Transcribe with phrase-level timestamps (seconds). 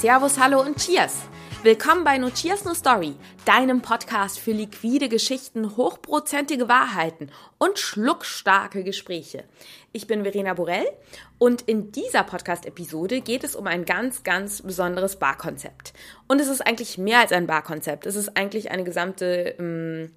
[0.00, 1.24] Servus, hallo und Cheers!
[1.62, 8.82] Willkommen bei No Cheers No Story, deinem Podcast für liquide Geschichten, hochprozentige Wahrheiten und schluckstarke
[8.82, 9.44] Gespräche.
[9.92, 10.86] Ich bin Verena Borell
[11.36, 15.92] und in dieser Podcast-Episode geht es um ein ganz, ganz besonderes Barkonzept.
[16.28, 18.06] Und es ist eigentlich mehr als ein Barkonzept.
[18.06, 20.12] Es ist eigentlich eine gesamte ähm,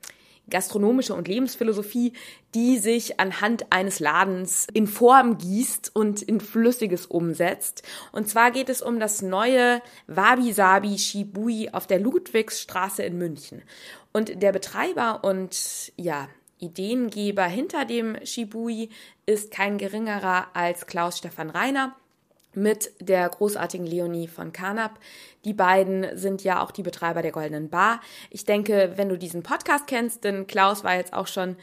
[0.50, 2.14] gastronomische und Lebensphilosophie,
[2.54, 7.84] die sich anhand eines Ladens in Form gießt und in Flüssiges umsetzt.
[8.12, 13.64] Und zwar geht es um das neue Wabi Sabi Shibui auf der Ludwigsstraße in München.
[14.12, 16.28] Und der Betreiber und ja,
[16.60, 18.90] Ideengeber hinter dem Shibui
[19.26, 21.96] ist kein geringerer als Klaus Stefan Reiner
[22.56, 25.00] mit der großartigen Leonie von Carnap.
[25.46, 28.02] Die beiden sind ja auch die Betreiber der Goldenen Bar.
[28.30, 31.58] Ich denke, wenn du diesen Podcast kennst, denn Klaus war jetzt auch schon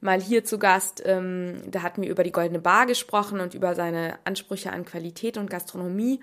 [0.00, 3.74] mal hier zu Gast, ähm, da hatten wir über die Goldene Bar gesprochen und über
[3.74, 6.20] seine Ansprüche an Qualität und Gastronomie.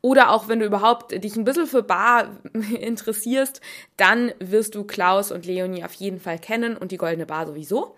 [0.00, 2.36] Oder auch wenn du überhaupt dich ein bisschen für Bar
[2.80, 3.60] interessierst,
[3.96, 7.96] dann wirst du Klaus und Leonie auf jeden Fall kennen und die Goldene Bar sowieso.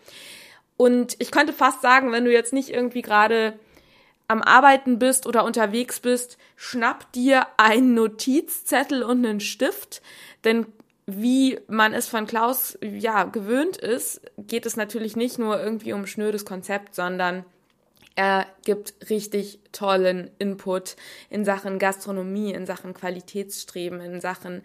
[0.76, 3.58] Und ich könnte fast sagen, wenn du jetzt nicht irgendwie gerade
[4.28, 10.02] am Arbeiten bist oder unterwegs bist, schnapp dir einen Notizzettel und einen Stift,
[10.44, 10.66] denn
[11.06, 16.06] wie man es von Klaus ja gewöhnt ist, geht es natürlich nicht nur irgendwie um
[16.06, 17.46] schnödes Konzept, sondern
[18.14, 20.96] er gibt richtig tollen Input
[21.30, 24.62] in Sachen Gastronomie, in Sachen Qualitätsstreben, in Sachen,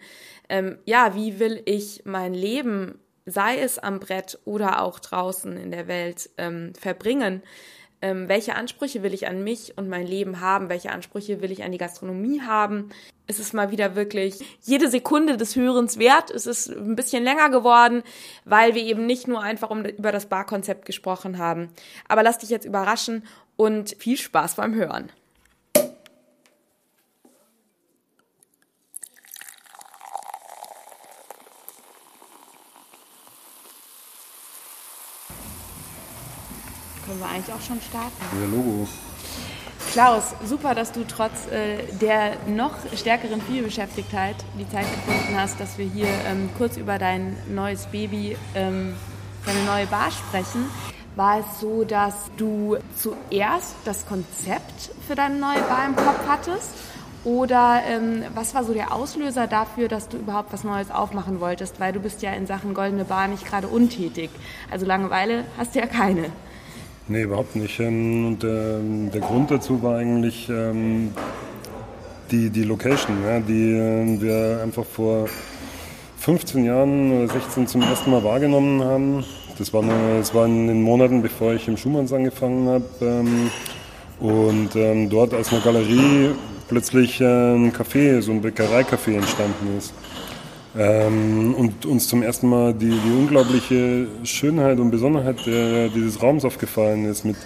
[0.50, 5.70] ähm, ja, wie will ich mein Leben, sei es am Brett oder auch draußen in
[5.70, 7.42] der Welt, ähm, verbringen
[8.04, 11.64] ähm, welche Ansprüche will ich an mich und mein Leben haben, welche Ansprüche will ich
[11.64, 12.90] an die Gastronomie haben.
[13.26, 16.30] Es ist mal wieder wirklich jede Sekunde des Hörens wert.
[16.30, 18.02] Es ist ein bisschen länger geworden,
[18.44, 21.70] weil wir eben nicht nur einfach um, über das Barkonzept gesprochen haben.
[22.06, 23.24] Aber lass dich jetzt überraschen
[23.56, 25.10] und viel Spaß beim Hören.
[37.14, 38.12] Können wir eigentlich auch schon starten.
[38.40, 38.88] Ja, Logo.
[39.92, 45.78] Klaus, super, dass du trotz äh, der noch stärkeren Vielbeschäftigtheit die Zeit gefunden hast, dass
[45.78, 48.94] wir hier ähm, kurz über dein neues Baby, ähm,
[49.46, 50.64] deine neue Bar sprechen.
[51.14, 56.70] War es so, dass du zuerst das Konzept für deine neue Bar im Kopf hattest?
[57.22, 61.78] Oder ähm, was war so der Auslöser dafür, dass du überhaupt was Neues aufmachen wolltest?
[61.78, 64.30] Weil du bist ja in Sachen Goldene Bar nicht gerade untätig.
[64.70, 66.32] Also Langeweile hast du ja keine.
[67.06, 67.78] Nee, überhaupt nicht.
[67.80, 71.12] Ähm, und ähm, der Grund dazu war eigentlich ähm,
[72.30, 73.16] die, die Location,
[73.46, 75.28] die wir einfach vor
[76.18, 79.24] 15 Jahren oder 16 zum ersten Mal wahrgenommen haben.
[79.58, 83.24] Das war, eine, das war in den Monaten, bevor ich im Schumanns angefangen habe.
[84.18, 84.70] Und
[85.10, 86.30] dort als eine Galerie
[86.66, 89.94] plötzlich ein Café, so ein Bäckereicafé entstanden ist.
[90.76, 96.44] Ähm, und uns zum ersten Mal die, die unglaubliche Schönheit und Besonderheit der, dieses Raums
[96.44, 97.36] aufgefallen ist mit,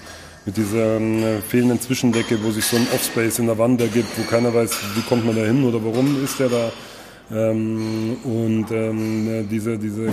[0.47, 4.23] mit dieser äh, fehlenden Zwischendecke, wo sich so ein Offspace in der Wand ergibt, wo
[4.23, 6.73] keiner weiß, wie kommt man da hin oder warum ist der da.
[7.31, 10.09] Ähm, und ähm, dieser diese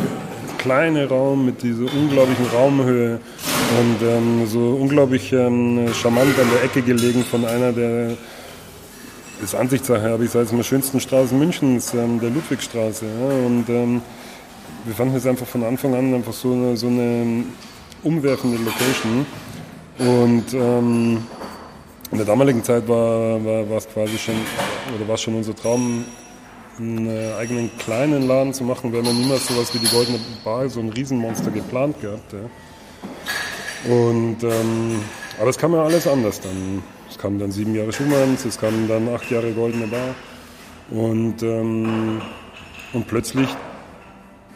[0.57, 3.19] kleine Raum mit dieser unglaublichen Raumhöhe
[3.79, 8.17] und ähm, so unglaublich ähm, charmant an der Ecke gelegen von einer der
[9.43, 13.05] ist Ansichtssache, aber ich sage es mal, schönsten Straßen Münchens, ähm, der Ludwigstraße.
[13.05, 14.01] Ja, und ähm,
[14.85, 17.43] wir fanden es einfach von Anfang an einfach so eine, so eine
[18.03, 19.25] umwerfende Location.
[19.97, 21.25] Und ähm,
[22.11, 24.35] in der damaligen Zeit war, war, war es quasi schon,
[24.95, 26.05] oder war schon unser Traum,
[26.77, 30.69] einen äh, eigenen kleinen Laden zu machen, weil man niemals sowas wie die Goldene Bar,
[30.69, 32.33] so ein Riesenmonster geplant gehabt.
[32.33, 33.91] Ja.
[33.91, 35.01] Und, ähm,
[35.39, 36.83] aber es kam ja alles anders dann.
[37.15, 40.13] Es kamen dann sieben Jahre Schumanns, es kamen dann acht Jahre Goldene Bar.
[40.91, 42.21] Und, ähm,
[42.91, 43.47] und plötzlich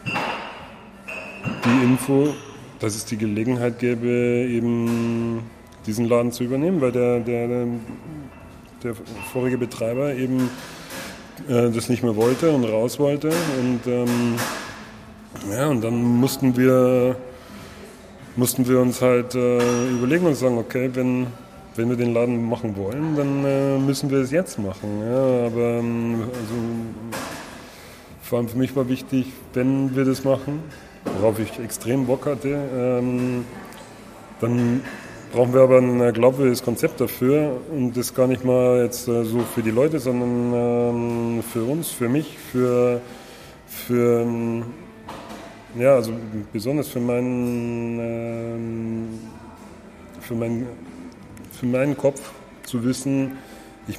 [0.05, 2.33] die Info,
[2.79, 5.41] dass es die Gelegenheit gäbe, eben
[5.85, 7.47] diesen Laden zu übernehmen, weil der, der,
[8.83, 8.93] der
[9.31, 10.49] vorige Betreiber eben
[11.47, 13.29] äh, das nicht mehr wollte und raus wollte.
[13.29, 14.35] Und, ähm,
[15.49, 17.15] ja, und dann mussten wir,
[18.35, 21.27] mussten wir uns halt äh, überlegen und sagen, okay, wenn,
[21.79, 25.01] wenn wir den Laden machen wollen, dann äh, müssen wir es jetzt machen.
[25.01, 26.55] Ja, aber ähm, also,
[28.21, 30.61] vor allem für mich war wichtig, wenn wir das machen,
[31.05, 33.45] worauf ich extrem Bock hatte, ähm,
[34.41, 34.81] dann
[35.31, 39.39] brauchen wir aber ein glaubwürdiges Konzept dafür und das gar nicht mal jetzt äh, so
[39.39, 42.99] für die Leute, sondern ähm, für uns, für mich, für,
[43.67, 44.63] für ähm,
[45.77, 46.11] ja, also
[46.51, 49.07] besonders für meinen, ähm,
[50.19, 50.67] für meinen
[51.59, 52.21] für meinen Kopf
[52.63, 53.33] zu wissen,
[53.87, 53.97] ich,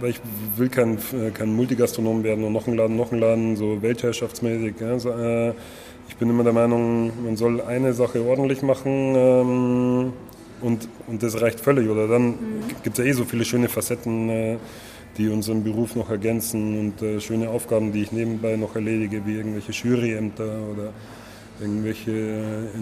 [0.00, 0.20] weil ich
[0.56, 0.98] will kein,
[1.34, 4.74] kein Multigastronom werden und noch ein Laden, noch ein Laden, so weltherrschaftsmäßig.
[4.80, 5.52] Ja, so, äh,
[6.08, 10.12] ich bin immer der Meinung, man soll eine Sache ordentlich machen ähm,
[10.62, 11.88] und, und das reicht völlig.
[11.88, 12.36] Oder dann mhm.
[12.82, 14.56] gibt es ja eh so viele schöne Facetten, äh,
[15.16, 19.36] die unseren Beruf noch ergänzen und äh, schöne Aufgaben, die ich nebenbei noch erledige, wie
[19.36, 20.92] irgendwelche Juryämter oder
[21.60, 22.76] irgendwelche äh,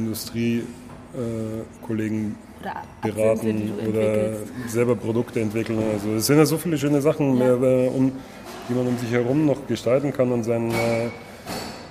[2.64, 5.78] Industriekollegen beraten oder selber Produkte entwickeln.
[5.92, 7.56] Also es sind ja so viele schöne Sachen, ja.
[7.56, 8.12] mehr, um,
[8.68, 11.08] die man um sich herum noch gestalten kann und sein, äh,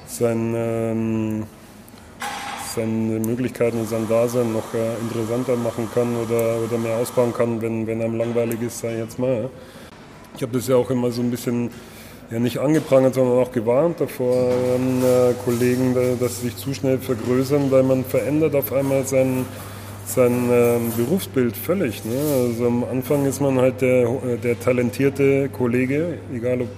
[0.07, 1.43] sein, ähm,
[2.75, 7.61] seine Möglichkeiten und sein Dasein noch äh, interessanter machen kann oder, oder mehr ausbauen kann,
[7.61, 9.49] wenn, wenn einem langweilig ist, sei jetzt mal.
[10.35, 11.69] Ich habe das ja auch immer so ein bisschen
[12.31, 17.69] ja nicht angeprangert, sondern auch gewarnt davor, äh, Kollegen, dass sie sich zu schnell vergrößern,
[17.69, 19.45] weil man verändert auf einmal sein,
[20.05, 22.03] sein äh, Berufsbild völlig.
[22.05, 22.19] Ne?
[22.47, 24.07] Also am Anfang ist man halt der,
[24.43, 26.69] der talentierte Kollege, egal ob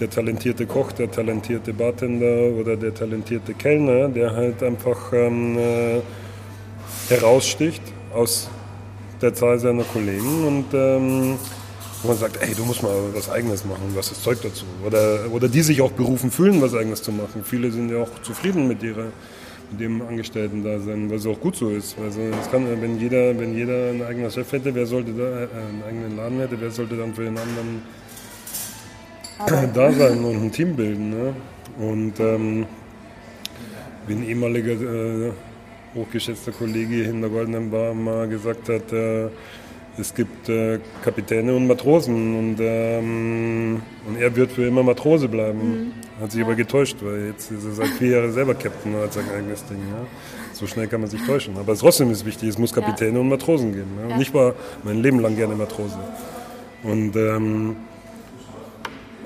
[0.00, 6.00] der talentierte Koch, der talentierte Bartender oder der talentierte Kellner, der halt einfach ähm, äh,
[7.08, 7.82] heraussticht
[8.14, 8.48] aus
[9.22, 11.38] der Zahl seiner Kollegen und ähm,
[12.04, 14.66] man sagt, ey, du musst mal was Eigenes machen, was ist Zeug dazu.
[14.84, 17.42] Oder, oder die sich auch berufen fühlen, was Eigenes zu machen.
[17.42, 19.06] Viele sind ja auch zufrieden mit ihrer
[19.70, 21.96] mit dem Angestellten da sein, was auch gut so ist.
[21.98, 25.48] Also es kann, wenn jeder, wenn jeder ein eigener Chef hätte, wer sollte da äh,
[25.68, 27.82] einen eigenen Laden hätte, wer sollte dann für den anderen
[29.38, 31.10] Aber da sein und ein Team bilden.
[31.10, 31.34] Ne?
[31.78, 32.66] Und ähm,
[34.06, 35.32] wie ein ehemaliger äh,
[35.94, 39.28] hochgeschätzter Kollege hier in der Goldenen Bar mal gesagt hat, äh,
[39.98, 45.58] es gibt äh, Kapitäne und Matrosen und, ähm, und er wird für immer Matrose bleiben.
[45.58, 45.92] Mhm.
[46.20, 49.12] Hat sich aber getäuscht, weil jetzt ist er seit vier Jahren selber Captain und hat
[49.12, 49.78] sein eigenes Ding.
[49.90, 50.06] Ja.
[50.52, 51.56] So schnell kann man sich täuschen.
[51.58, 53.20] Aber trotzdem ist wichtig, es muss Kapitäne ja.
[53.20, 53.90] und Matrosen geben.
[54.00, 54.14] Ja.
[54.14, 54.54] Und ich war
[54.84, 55.98] mein Leben lang gerne Matrose.
[56.82, 57.76] Und ähm,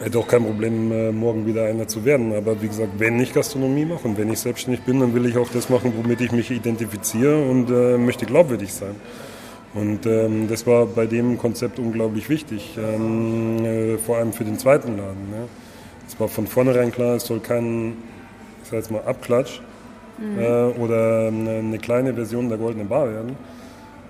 [0.01, 2.33] hätte auch kein Problem, äh, morgen wieder einer zu werden.
[2.35, 5.37] Aber wie gesagt, wenn ich Gastronomie mache und wenn ich selbstständig bin, dann will ich
[5.37, 8.95] auch das machen, womit ich mich identifiziere und äh, möchte glaubwürdig sein.
[9.73, 14.59] Und ähm, das war bei dem Konzept unglaublich wichtig, ähm, äh, vor allem für den
[14.59, 15.31] zweiten Laden.
[15.31, 15.49] Ne?
[16.09, 17.93] Es war von vornherein klar, es soll kein,
[18.63, 19.61] ich sag jetzt mal, Abklatsch
[20.19, 20.39] mhm.
[20.41, 23.37] äh, oder eine kleine Version der Goldenen Bar werden,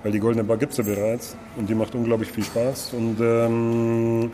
[0.02, 3.18] weil die Goldene Bar gibt es ja bereits und die macht unglaublich viel Spaß und,
[3.20, 4.32] ähm,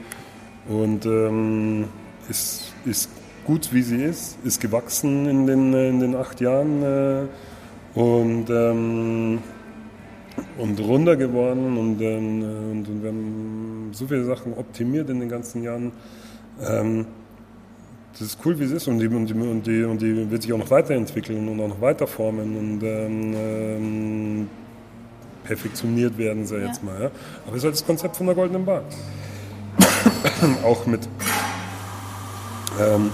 [0.69, 1.85] und ähm,
[2.29, 3.11] ist, ist
[3.45, 9.41] gut, wie sie ist, ist gewachsen in den, in den acht Jahren äh, und ähm,
[10.59, 12.43] und runder geworden und, ähm,
[12.73, 15.93] und, und, wir haben so viele Sachen optimiert in den ganzen Jahren.
[16.63, 17.07] Ähm,
[18.13, 20.43] das ist cool, wie es ist und die, und, die, und, die, und die wird
[20.43, 24.49] sich auch noch weiterentwickeln und auch noch weiterformen und ähm, ähm
[25.47, 26.67] perfektioniert werden, sei ja.
[26.67, 27.01] jetzt mal.
[27.01, 27.11] Ja.
[27.47, 28.83] Aber es ist halt das Konzept von der Goldenen Bar.
[30.65, 31.09] auch mit
[32.81, 33.11] ähm,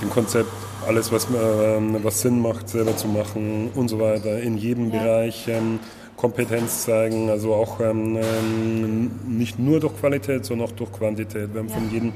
[0.00, 0.50] dem Konzept,
[0.86, 5.02] alles, was, äh, was Sinn macht, selber zu machen und so weiter, in jedem ja.
[5.02, 5.48] Bereich.
[5.48, 5.80] Ähm,
[6.22, 11.52] Kompetenz zeigen, also auch ähm, ähm, nicht nur durch Qualität, sondern auch durch Quantität.
[11.52, 11.74] Wir haben ja.
[11.74, 12.12] von jedem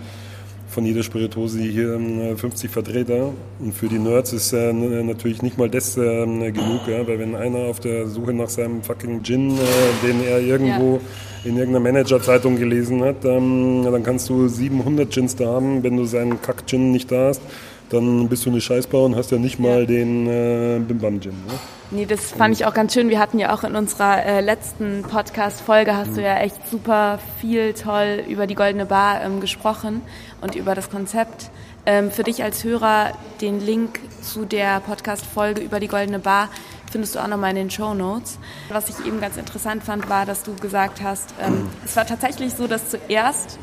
[0.69, 1.99] von jeder Spiritose hier
[2.37, 3.33] 50 ähm, Vertreter.
[3.61, 7.07] Und für die Nerds ist äh, natürlich nicht mal das äh, genug, ja?
[7.07, 11.01] weil wenn einer auf der Suche nach seinem fucking Gin, äh, den er irgendwo
[11.45, 11.51] ja.
[11.51, 16.05] in irgendeiner Managerzeitung gelesen hat, ähm, dann kannst du 700 Gins da haben, wenn du
[16.05, 17.41] seinen Kack-Gin nicht da hast
[17.91, 19.87] dann bist du eine Scheißbau und hast ja nicht mal ja.
[19.87, 21.33] den äh, Bim Bam Gin.
[21.33, 21.55] Ne?
[21.93, 23.11] Nee, das fand ich auch ganz schön.
[23.11, 26.15] Wir hatten ja auch in unserer äh, letzten Podcast-Folge hast mhm.
[26.17, 30.03] du ja echt super viel toll über die Goldene Bar ähm, gesprochen
[30.41, 31.51] und über das Konzept.
[31.89, 36.49] Ähm, für dich als Hörer den Link zu der Podcast-Folge über die Goldene Bar
[36.91, 38.39] findest du auch nochmal in den Show Notes.
[38.69, 42.55] Was ich eben ganz interessant fand, war, dass du gesagt hast, ähm, es war tatsächlich
[42.55, 43.59] so, dass zuerst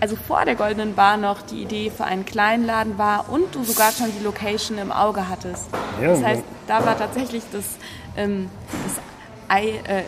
[0.00, 3.64] also vor der Goldenen Bar noch die Idee für einen kleinen Laden war und du
[3.64, 5.64] sogar schon die Location im Auge hattest.
[6.00, 7.64] Ja, das heißt, da war tatsächlich das,
[8.16, 8.48] ähm,
[8.84, 9.02] das
[9.50, 10.02] Ei, äh,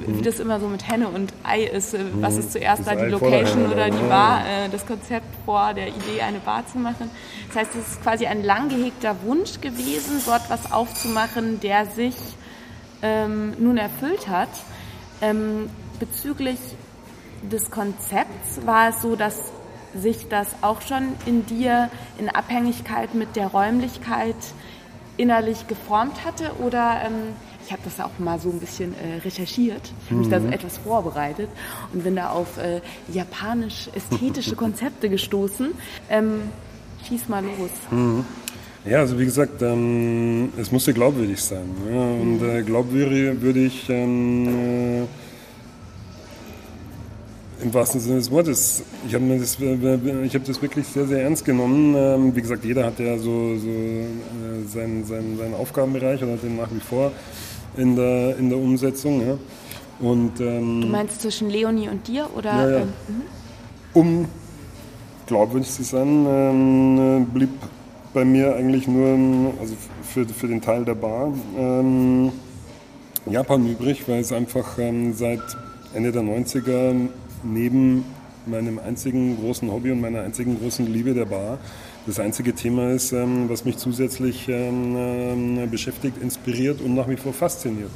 [0.00, 0.22] wie mhm.
[0.22, 3.08] das immer so mit Henne und Ei ist, äh, was ist zuerst da, die Ei
[3.08, 7.08] Location oder die Bar, äh, das Konzept vor der Idee, eine Bar zu machen.
[7.48, 12.16] Das heißt, es ist quasi ein lang gehegter Wunsch gewesen, dort was aufzumachen, der sich
[13.02, 14.48] ähm, nun erfüllt hat.
[15.22, 16.58] Ähm, bezüglich
[17.50, 19.36] des Konzepts war es so, dass
[19.94, 24.36] sich das auch schon in dir in Abhängigkeit mit der Räumlichkeit
[25.16, 27.34] innerlich geformt hatte oder ähm,
[27.64, 30.52] ich habe das auch mal so ein bisschen äh, recherchiert, habe mich da so mhm.
[30.52, 31.48] etwas vorbereitet
[31.92, 32.80] und bin da auf äh,
[33.12, 35.70] japanisch-ästhetische Konzepte gestoßen.
[36.10, 36.42] Ähm,
[37.08, 37.70] schieß mal los.
[37.90, 38.24] Mhm.
[38.84, 41.70] Ja, also wie gesagt, ähm, es musste glaubwürdig sein.
[41.90, 42.02] Ja?
[42.02, 45.08] Und äh, glaubwürdig würde ich ähm,
[47.62, 48.82] Im wahrsten Sinne des Wortes.
[49.06, 51.94] Ich habe das, hab das wirklich sehr, sehr ernst genommen.
[51.96, 56.42] Ähm, wie gesagt, jeder hat ja so, so äh, seinen, seinen, seinen Aufgabenbereich oder hat
[56.42, 57.12] den nach wie vor
[57.76, 59.26] in der, in der Umsetzung.
[59.26, 59.38] Ja.
[60.00, 62.28] Und, ähm, du meinst zwischen Leonie und dir?
[62.36, 62.80] Oder, ja, ja.
[62.80, 63.22] Ähm, mhm.
[63.94, 64.28] Um
[65.26, 67.50] glaubwürdig zu sein, ähm, blieb
[68.12, 72.32] bei mir eigentlich nur, also für, für den Teil der Bar, ähm,
[73.26, 75.40] Japan übrig, weil es einfach ähm, seit
[75.94, 77.08] Ende der 90er
[77.44, 78.04] neben
[78.46, 81.58] meinem einzigen großen Hobby und meiner einzigen großen Liebe der Bar
[82.06, 87.16] das einzige Thema ist, ähm, was mich zusätzlich ähm, ähm, beschäftigt, inspiriert und nach wie
[87.16, 87.90] vor fasziniert.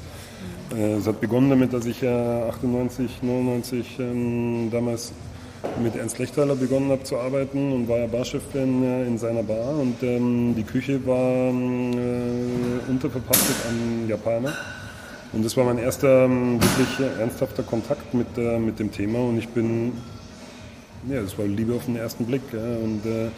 [0.75, 3.99] Äh, es hat begonnen damit, dass ich 98, 99
[4.71, 5.13] damals
[5.83, 9.43] mit Ernst Lechthaler begonnen habe zu arbeiten und war ja Barchef in, äh, in seiner
[9.43, 14.55] Bar und die Küche war äh, unterverpachtet an Japaner.
[15.33, 19.39] Und das war mein erster ähm, wirklich ernsthafter Kontakt mit, äh, mit dem Thema und
[19.39, 19.93] ich bin,
[21.09, 22.43] ja, das war Liebe auf den ersten Blick.
[22.53, 23.29] Ja, und äh,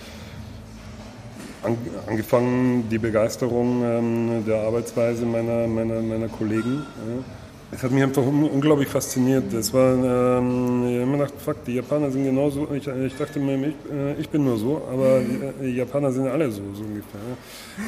[1.63, 6.85] an, angefangen die Begeisterung ähm, der Arbeitsweise meiner, meiner, meiner Kollegen.
[6.97, 7.25] Ja.
[7.73, 9.53] Es hat mich einfach unglaublich fasziniert.
[9.53, 12.69] Es war, ähm, ich habe immer gedacht, fuck, die Japaner sind genauso.
[12.75, 16.27] Ich, ich dachte mir, ich, äh, ich, bin nur so, aber die, die, Japaner sind
[16.27, 17.21] alle so, so ungefähr.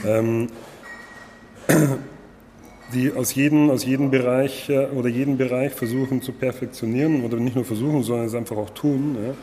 [0.05, 0.49] Ähm,
[2.93, 7.57] die aus jedem, aus jedem Bereich äh, oder jeden Bereich versuchen zu perfektionieren oder nicht
[7.57, 9.17] nur versuchen, sondern es einfach auch tun.
[9.25, 9.35] Ja.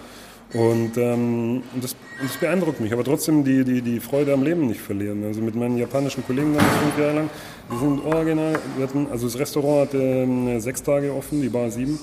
[0.60, 4.82] Und ähm, das, das, beeindruckt mich, aber trotzdem die, die, die Freude am Leben nicht
[4.82, 5.24] verlieren.
[5.24, 7.30] Also mit meinen japanischen Kollegen damals fünf Jahre lang,
[7.72, 11.70] die sind original, wir hatten, also das Restaurant hatte ähm, sechs Tage offen, die Bar
[11.70, 12.00] sieben.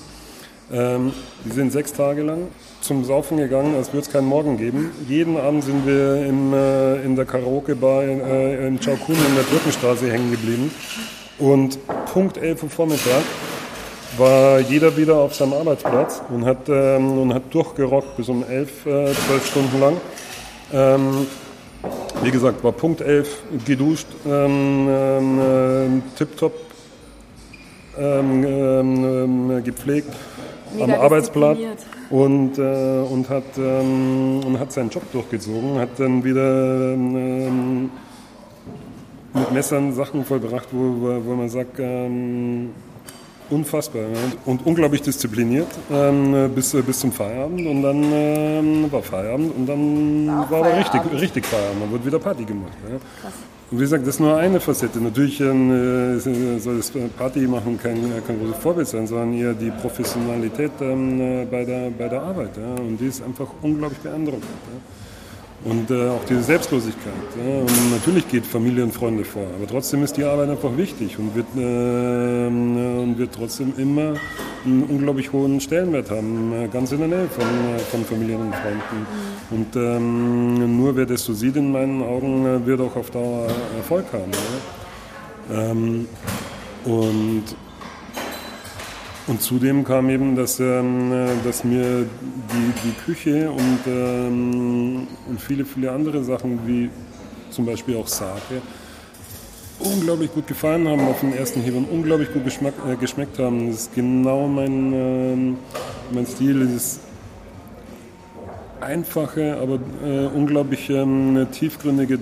[0.71, 1.13] Ähm,
[1.45, 2.47] die sind sechs Tage lang
[2.81, 4.91] zum Saufen gegangen, als würde es keinen Morgen geben.
[5.07, 9.47] Jeden Abend sind wir im, äh, in der Karaoke-Bar in, äh, in Chaokun in der
[9.47, 10.71] Türkenstraße hängen geblieben.
[11.39, 11.77] Und
[12.13, 13.23] Punkt 11 Uhr Vormittag
[14.17, 18.85] war jeder wieder auf seinem Arbeitsplatz und hat, ähm, und hat durchgerockt bis um elf,
[18.85, 19.97] äh, zwölf Stunden lang.
[20.73, 21.27] Ähm,
[22.23, 23.27] wie gesagt, war Punkt 11
[23.65, 26.53] geduscht, ähm, ähm, tipptopp
[27.99, 30.13] ähm, ähm, gepflegt
[30.73, 31.57] Mega am Arbeitsplatz
[32.09, 37.89] und, äh, und, hat, ähm, und hat seinen Job durchgezogen, hat dann wieder ähm,
[39.33, 42.69] mit Messern Sachen vollbracht, wo, wo man sagt, ähm,
[43.49, 44.03] Unfassbar
[44.45, 50.27] und unglaublich diszipliniert ähm, bis, bis zum Feierabend und dann ähm, war Feierabend und dann
[50.27, 52.73] war, war aber richtig, richtig Feierabend, dann wurde wieder Party gemacht.
[52.89, 52.95] Ja.
[53.71, 54.99] Und wie gesagt, das ist nur eine Facette.
[54.99, 60.71] Natürlich äh, soll das Party machen kein, kein großes Vorbild sein, sondern eher die Professionalität
[60.81, 62.51] ähm, äh, bei, der, bei der Arbeit.
[62.57, 62.81] Ja.
[62.81, 64.43] Und die ist einfach unglaublich beeindruckend.
[64.43, 64.96] Ja.
[65.63, 67.13] Und äh, auch diese Selbstlosigkeit.
[67.35, 67.61] Ja.
[67.61, 71.35] Und natürlich geht Familie und Freunde vor, aber trotzdem ist die Arbeit einfach wichtig und
[71.35, 74.13] wird, äh, und wird trotzdem immer
[74.63, 78.55] einen unglaublich hohen Stellenwert haben, äh, ganz in der Nähe von, äh, von Familien und
[78.55, 79.07] Freunden.
[79.49, 83.47] Und ähm, nur wer das so sieht in meinen Augen, äh, wird auch auf Dauer
[83.77, 84.31] Erfolg haben.
[85.51, 85.71] Ja.
[85.71, 86.07] Ähm,
[86.85, 87.43] und
[89.27, 91.11] und zudem kam eben, dass, ähm,
[91.43, 96.89] dass mir die, die Küche und, ähm, und viele, viele andere Sachen, wie
[97.49, 98.61] zum Beispiel auch Sake,
[99.79, 103.67] unglaublich gut gefallen haben auf den ersten Hieb und unglaublich gut geschmack, äh, geschmeckt haben.
[103.67, 105.35] Das ist genau mein, äh,
[106.13, 106.99] mein Stil, dieses
[108.79, 112.19] einfache, aber äh, unglaublich ähm, tiefgründige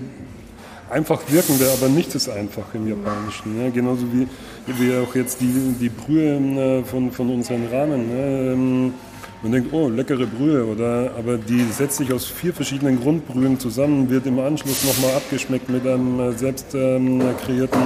[0.89, 3.61] einfach wirkende, aber nichts ist einfach im Japanischen.
[3.61, 3.69] Ja?
[3.69, 4.27] Genauso wie,
[4.67, 8.07] wie auch jetzt die, die Brühe äh, von, von unseren Ramen.
[8.07, 8.51] Ne?
[8.53, 8.93] Ähm,
[9.41, 11.11] man denkt, oh, leckere Brühe, oder?
[11.17, 15.85] aber die setzt sich aus vier verschiedenen Grundbrühen zusammen, wird im Anschluss nochmal abgeschmeckt mit
[15.85, 17.81] einem äh, selbst ähm, kreierten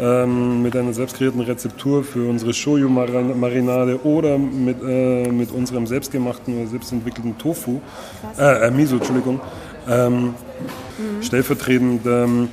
[0.00, 6.56] ähm, mit einer selbst kreierten Rezeptur für unsere Shoyu-Marinade oder mit, äh, mit unserem selbstgemachten
[6.56, 7.80] oder selbstentwickelten Tofu,
[8.38, 9.40] äh, äh, Miso, Entschuldigung.
[9.90, 11.22] Ähm, mhm.
[11.22, 12.48] stellvertretend, ähm,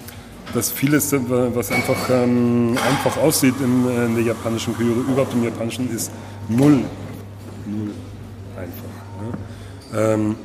[0.54, 5.94] dass vieles, was einfach ähm, einfach aussieht in, in, der japanischen Küche überhaupt im japanischen,
[5.94, 6.12] ist
[6.48, 6.80] null,
[7.66, 7.92] null
[8.56, 8.98] einfach.
[9.22, 10.00] Ne?
[10.00, 10.36] Ähm,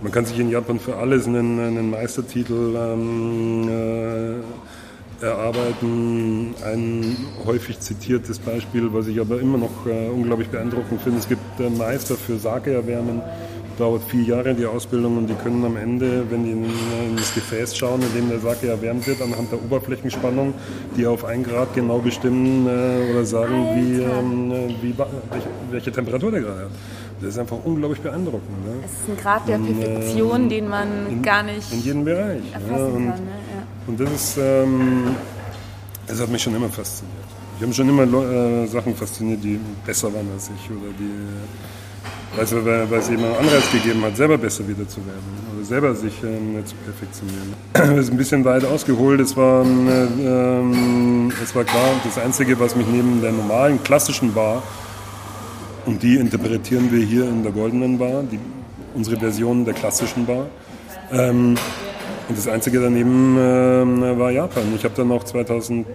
[0.00, 6.54] man kann sich in Japan für alles einen, einen Meistertitel ähm, äh, erarbeiten.
[6.64, 11.60] Ein häufig zitiertes Beispiel, was ich aber immer noch äh, unglaublich beeindruckend finde, es gibt
[11.60, 13.20] äh, Meister für Sake erwärmen
[13.78, 17.32] dauert vier Jahre die Ausbildung und die können am Ende, wenn die in, in das
[17.34, 20.54] Gefäß schauen, in dem der Sake erwärmt wird, anhand der Oberflächenspannung,
[20.96, 26.30] die auf ein Grad genau bestimmen äh, oder sagen, wie, ähm, wie, welche, welche, Temperatur
[26.30, 26.70] der gerade hat.
[27.20, 28.64] Das ist einfach unglaublich beeindruckend.
[28.64, 28.72] Ne?
[28.84, 32.42] Es ist ein Grad der Perfektion, äh, den man in, gar nicht in jedem Bereich.
[32.52, 33.12] Ja, und, kann, ne?
[33.14, 33.62] ja.
[33.86, 35.16] und, das ist, ähm,
[36.06, 37.16] das hat mich schon immer fasziniert.
[37.56, 41.12] Ich habe schon immer äh, Sachen fasziniert, die besser waren als ich oder die
[42.36, 45.22] Weißt weil, weil es eben einen Anreiz gegeben hat, selber besser wieder zu werden
[45.54, 47.54] oder selber sich ähm, zu perfektionieren.
[47.72, 49.20] Das ist ein bisschen weit ausgeholt.
[49.20, 54.62] Es war, ähm, es war klar, das Einzige, was mich neben der normalen klassischen Bar,
[55.86, 58.38] und die interpretieren wir hier in der Goldenen Bar, die,
[58.94, 60.46] unsere Version der klassischen Bar,
[61.10, 61.56] ähm,
[62.28, 64.64] und das Einzige daneben äh, war Japan.
[64.76, 65.86] Ich habe dann auch 2003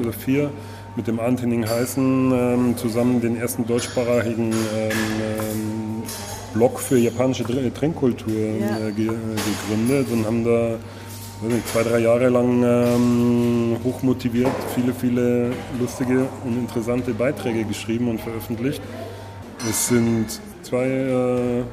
[0.00, 0.50] oder 2004
[0.96, 6.02] mit dem Antening Heißen ähm, zusammen den ersten deutschsprachigen ähm, ähm
[6.54, 8.88] Blog für japanische Trinkkultur ja.
[8.88, 10.78] äh, gegründet und haben da
[11.42, 18.22] nicht, zwei, drei Jahre lang ähm, hochmotiviert viele, viele lustige und interessante Beiträge geschrieben und
[18.22, 18.80] veröffentlicht.
[19.68, 21.64] Es sind zwei äh,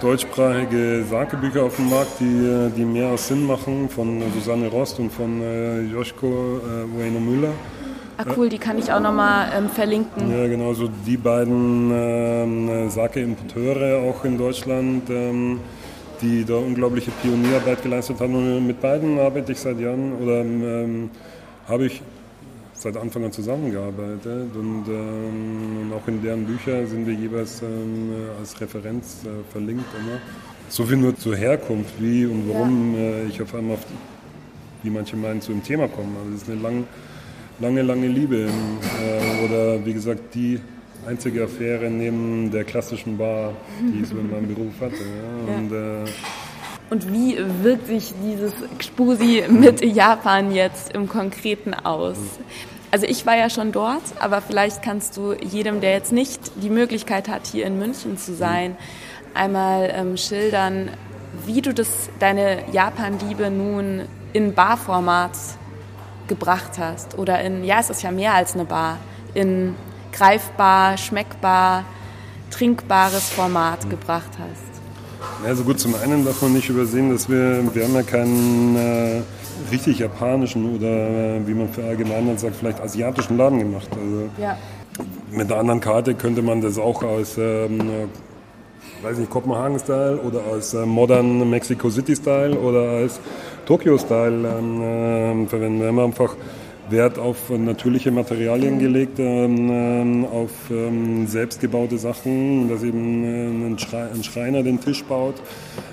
[0.00, 5.12] deutschsprachige Sake-Bücher auf dem Markt, die, die mehr als Sinn machen, von Susanne Rost und
[5.12, 7.52] von äh, Joschko äh, Ueno Müller.
[8.18, 10.30] Ah cool, die kann ich auch nochmal ähm, verlinken.
[10.30, 15.60] Ja, genau, so die beiden ähm, Sake-Importeure auch in Deutschland, ähm,
[16.20, 18.34] die da unglaubliche Pionierarbeit geleistet haben.
[18.34, 21.10] Und mit beiden arbeite ich seit Jahren oder ähm,
[21.66, 22.02] habe ich
[22.82, 28.12] seit Anfang an zusammengearbeitet und, ähm, und, auch in deren Bücher sind wir jeweils ähm,
[28.38, 30.18] als Referenz äh, verlinkt immer.
[30.68, 33.00] So viel nur zur Herkunft, wie und warum ja.
[33.00, 33.86] äh, ich auf einmal, auf
[34.82, 36.10] wie manche meinen, zu dem Thema komme.
[36.18, 36.84] Also das ist eine lange,
[37.60, 40.60] lange, lange Liebe äh, oder wie gesagt die
[41.06, 44.94] einzige Affäre neben der klassischen Bar, die ich so in meinem Beruf hatte.
[44.94, 45.56] Ja.
[45.56, 46.10] Und, äh,
[46.90, 52.18] und wie wirkt sich dieses Gspusi mit Japan jetzt im Konkreten aus?
[52.90, 56.68] Also ich war ja schon dort, aber vielleicht kannst du jedem, der jetzt nicht die
[56.68, 58.76] Möglichkeit hat, hier in München zu sein,
[59.32, 60.90] einmal ähm, schildern,
[61.46, 64.02] wie du das, deine Japan-Liebe nun
[64.34, 65.32] in Barformat
[66.32, 67.18] gebracht hast.
[67.18, 68.96] Oder in, ja, es ist ja mehr als eine Bar,
[69.34, 69.74] in
[70.12, 71.84] greifbar, schmeckbar,
[72.50, 74.72] trinkbares Format gebracht hast.
[75.46, 79.22] Also gut, zum einen darf man nicht übersehen, dass wir, wir haben ja keinen äh,
[79.70, 80.86] richtig japanischen oder
[81.36, 83.88] äh, wie man für allgemein sagt, vielleicht asiatischen Laden gemacht.
[83.90, 84.56] Also ja.
[85.30, 90.40] mit einer anderen Karte könnte man das auch aus, ähm, äh, weiß nicht, Kopenhagen-Style oder
[90.50, 93.20] aus äh, Modern Mexico City-Style oder als
[93.66, 95.80] Tokyo-Style ähm, äh, verwenden.
[95.80, 96.36] Wir haben einfach
[96.92, 103.78] Wert auf natürliche Materialien gelegt, ähm, ähm, auf ähm, selbstgebaute Sachen, dass eben äh, ein,
[103.78, 105.36] Schrei ein, Schreiner den Tisch baut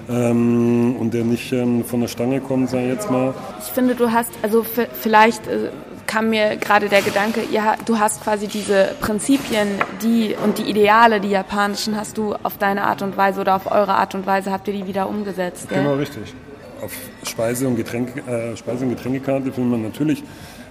[0.09, 3.33] ähm, und der nicht ähm, von der Stange kommt, sag ich jetzt mal.
[3.63, 5.69] Ich finde, du hast, also vielleicht äh,
[6.05, 9.67] kam mir gerade der Gedanke, ja, du hast quasi diese Prinzipien,
[10.01, 13.71] die und die Ideale, die japanischen, hast du auf deine Art und Weise oder auf
[13.71, 15.69] eure Art und Weise habt ihr die wieder umgesetzt.
[15.69, 16.33] Genau, richtig.
[16.81, 20.23] Auf Speise- und, Getränke, äh, Speise und Getränkekarte findet man natürlich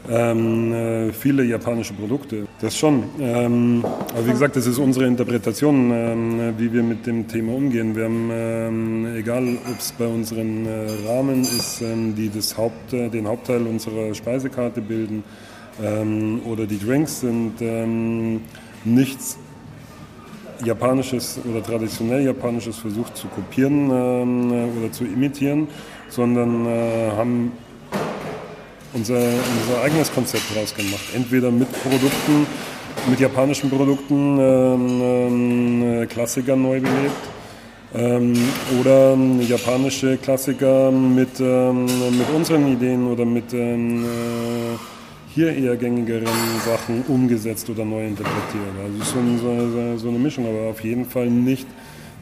[0.08, 2.46] ähm, äh, viele japanische Produkte.
[2.60, 3.04] Das schon.
[3.20, 7.94] Ähm, aber wie gesagt, das ist unsere Interpretation, ähm, wie wir mit dem Thema umgehen.
[7.94, 12.92] Wir haben, ähm, egal ob es bei unseren äh, Rahmen ist, ähm, die das Haupt,
[12.92, 15.24] äh, den Hauptteil unserer Speisekarte bilden,
[15.82, 17.54] ähm, oder die Drinks sind
[18.84, 19.38] nichts
[20.64, 25.68] Japanisches oder traditionell Japanisches versucht zu kopieren oder zu imitieren,
[26.08, 27.52] sondern äh, haben
[28.92, 31.04] unser, unser eigenes Konzept draus gemacht.
[31.14, 32.46] Entweder mit Produkten,
[33.10, 37.28] mit japanischen Produkten ähm, ähm, Klassiker neu belebt
[37.94, 38.34] ähm,
[38.80, 39.16] oder
[39.48, 44.08] japanische Klassiker mit, ähm, mit unseren Ideen oder mit ähm, äh,
[45.34, 46.26] hier eher gängigeren
[46.64, 48.74] Sachen umgesetzt oder neu interpretiert.
[48.82, 51.66] Also so, so, so eine Mischung, aber auf jeden Fall nicht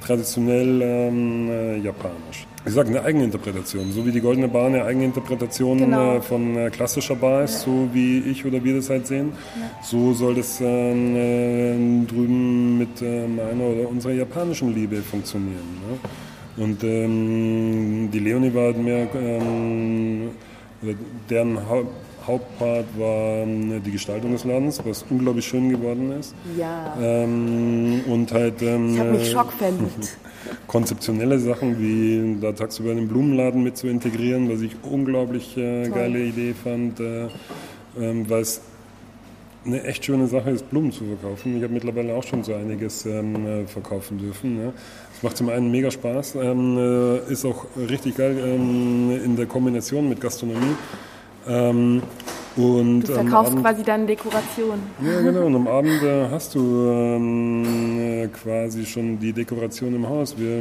[0.05, 2.47] traditionell ähm, äh, japanisch.
[2.67, 6.17] Ich sage eine Eigeninterpretation, so wie die Goldene Bar eine Eigeninterpretation genau.
[6.17, 7.73] äh, von äh, klassischer Bar ist, ja.
[7.73, 9.33] so wie ich oder wir das halt sehen.
[9.55, 9.71] Ja.
[9.85, 15.81] So soll das äh, drüben mit ähm, meiner oder unserer japanischen Liebe funktionieren.
[15.89, 16.65] Ne?
[16.65, 20.31] Und ähm, die Leonie war halt mehr, ähm,
[21.31, 21.93] deren Haupt
[22.27, 26.35] Hauptpart war ähm, die Gestaltung des Ladens, was unglaublich schön geworden ist.
[26.59, 26.97] Ja.
[27.01, 28.61] Ähm, und halt.
[28.63, 30.19] Ähm, ich habe mich schockverliebt.
[30.67, 36.21] konzeptionelle Sachen wie da tagsüber den Blumenladen mit zu integrieren, was ich unglaublich äh, geile
[36.21, 37.29] Idee fand, äh,
[37.99, 38.61] ähm, weil es
[39.65, 41.57] eine echt schöne Sache ist, Blumen zu verkaufen.
[41.57, 44.61] Ich habe mittlerweile auch schon so einiges ähm, äh, verkaufen dürfen.
[44.63, 44.73] Ja.
[45.15, 49.47] Es macht zum einen mega Spaß, ähm, äh, ist auch richtig geil ähm, in der
[49.47, 50.77] Kombination mit Gastronomie.
[52.57, 54.79] Ähm, Und du verkaufst Abend, quasi deine Dekoration.
[55.03, 55.41] Ja, genau.
[55.47, 60.37] Und am Abend äh, hast du ähm, äh, quasi schon die Dekoration im Haus.
[60.39, 60.61] Wir,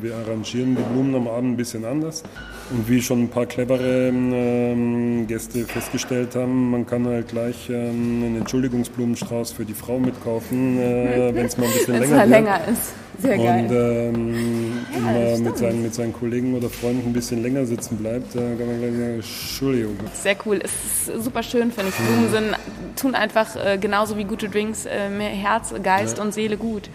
[0.00, 2.22] wir, arrangieren die Blumen am Abend ein bisschen anders.
[2.70, 8.22] Und wie schon ein paar clevere ähm, Gäste festgestellt haben, man kann halt gleich ähm,
[8.24, 12.94] einen Entschuldigungsblumenstrauß für die Frau mitkaufen, äh, wenn es mal ein bisschen länger, länger ist.
[13.20, 13.66] Sehr geil.
[13.66, 18.34] Und ähm, ja, mit, seinen, mit seinen Kollegen oder Freunden ein bisschen länger sitzen bleibt,
[18.34, 19.96] da kann man gleich sagen, Entschuldigung.
[20.14, 20.60] Sehr cool.
[20.62, 21.96] Es ist super schön, finde ich.
[21.96, 22.56] Blumen sind,
[22.96, 26.24] tun einfach äh, genauso wie gute Drinks äh, mehr Herz, Geist ja.
[26.24, 26.88] und Seele gut.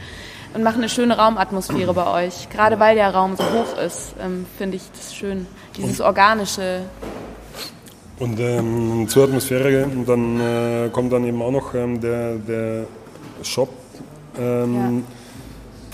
[0.53, 2.49] Und machen eine schöne Raumatmosphäre bei euch.
[2.49, 5.45] Gerade weil der Raum so hoch ist, ähm, finde ich das schön.
[5.77, 6.81] Dieses organische.
[8.17, 12.85] Und ähm, zur Atmosphäre und dann äh, kommt dann eben auch noch ähm, der, der
[13.43, 13.69] Shop.
[14.39, 15.16] Ähm, ja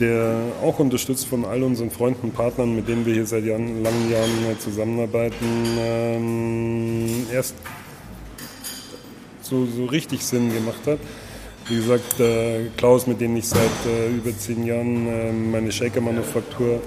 [0.04, 3.84] der auch unterstützt von all unseren Freunden und Partnern, mit denen wir hier seit Jahren,
[3.84, 5.46] langen Jahren zusammenarbeiten,
[5.80, 7.56] ähm, erst
[9.42, 11.00] so, so richtig Sinn gemacht hat.
[11.70, 16.82] Wie gesagt, äh, Klaus, mit dem ich seit äh, über zehn Jahren äh, meine Shaker-Manufaktur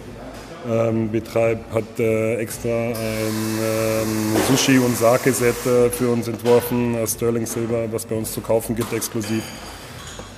[0.69, 7.47] ähm, betreibe, hat äh, extra ein ähm, Sushi- und Sake-Set äh, für uns entworfen, Sterling
[7.47, 9.43] Silver, was bei uns zu kaufen gibt, exklusiv.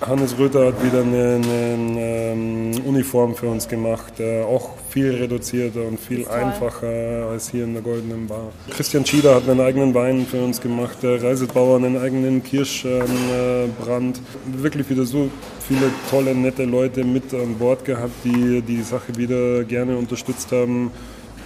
[0.00, 5.12] Hannes Röther hat wieder eine, eine, eine ähm, Uniform für uns gemacht, äh, auch viel
[5.14, 8.52] reduzierter und viel einfacher als hier in der Goldenen Bar.
[8.70, 14.16] Christian Schieder hat einen eigenen Wein für uns gemacht, der Reisebauer einen eigenen Kirschbrand.
[14.16, 15.30] Äh, Wirklich wieder so
[15.66, 20.92] viele tolle, nette Leute mit an Bord gehabt, die die Sache wieder gerne unterstützt haben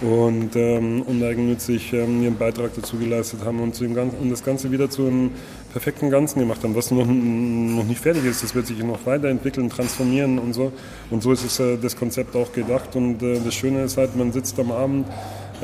[0.01, 4.43] und ähm, uneigennützig ähm, ihren Beitrag dazu geleistet haben und, zu dem Ganzen, und das
[4.43, 5.31] Ganze wieder zu einem
[5.73, 8.43] perfekten Ganzen gemacht haben, was noch, noch nicht fertig ist.
[8.43, 10.71] Das wird sich noch weiterentwickeln, transformieren und so.
[11.09, 12.95] Und so ist es, äh, das Konzept auch gedacht.
[12.95, 15.07] Und äh, das Schöne ist halt, man sitzt am Abend,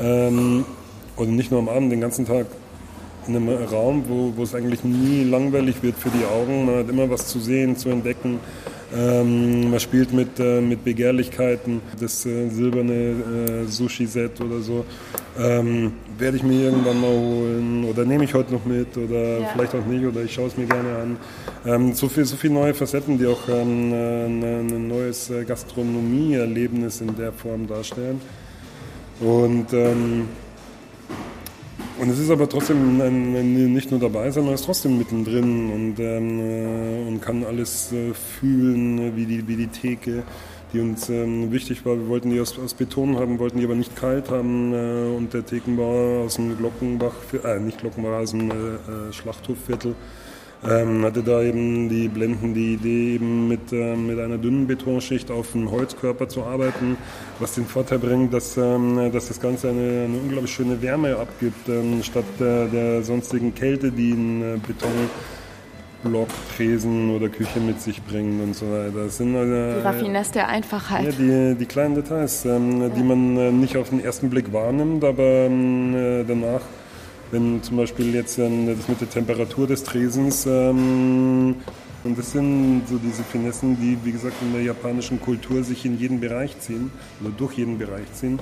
[0.00, 0.64] ähm,
[1.16, 2.46] oder nicht nur am Abend, den ganzen Tag
[3.28, 6.66] in einem Raum, wo, wo es eigentlich nie langweilig wird für die Augen.
[6.66, 8.40] Man hat immer was zu sehen, zu entdecken.
[8.92, 14.84] Ähm, man spielt mit, äh, mit Begehrlichkeiten, das äh, silberne äh, Sushi-Set oder so.
[15.38, 19.46] Ähm, werde ich mir irgendwann mal holen oder nehme ich heute noch mit oder ja.
[19.52, 21.16] vielleicht auch nicht oder ich schaue es mir gerne an.
[21.64, 27.00] Ähm, so viele so viel neue Facetten, die auch ähm, ein, ein neues äh, Gastronomie-Erlebnis
[27.00, 28.20] in der Form darstellen.
[29.20, 30.28] Und ähm,
[32.00, 37.08] und es ist aber trotzdem nicht nur dabei, sondern ist trotzdem mittendrin und, ähm, äh,
[37.08, 40.22] und kann alles äh, fühlen, wie die, wie die Theke,
[40.72, 41.96] die uns ähm, wichtig war.
[41.96, 44.72] Wir wollten die aus, aus, Beton haben, wollten die aber nicht kalt haben.
[44.72, 49.94] Äh, und der Thekenbauer aus dem Glockenbach, äh, nicht Glockenbach, aus dem äh, äh, Schlachthofviertel,
[50.68, 55.30] ähm, hatte da eben die Blenden die Idee, eben mit, äh, mit einer dünnen Betonschicht
[55.30, 56.98] auf dem Holzkörper zu arbeiten,
[57.38, 61.68] was den Vorteil bringt, dass, ähm, dass das Ganze eine, eine unglaublich schöne Wärme abgibt,
[61.68, 64.58] ähm, statt der, der sonstigen Kälte, die ein äh,
[66.02, 69.04] Betonblock, Tresen oder Küche mit sich bringen und so weiter.
[69.04, 71.06] Das sind, äh, die Raffinesse der Einfachheit.
[71.06, 71.12] Ja,
[71.52, 72.88] die, die kleinen Details, ähm, ja.
[72.90, 76.60] die man äh, nicht auf den ersten Blick wahrnimmt, aber ähm, äh, danach
[77.30, 81.56] wenn zum Beispiel jetzt ähm, das mit der Temperatur des Tresens ähm,
[82.02, 85.98] und das sind so diese Finessen, die, wie gesagt, in der japanischen Kultur sich in
[85.98, 86.90] jeden Bereich ziehen
[87.20, 88.38] oder durch jeden Bereich ziehen.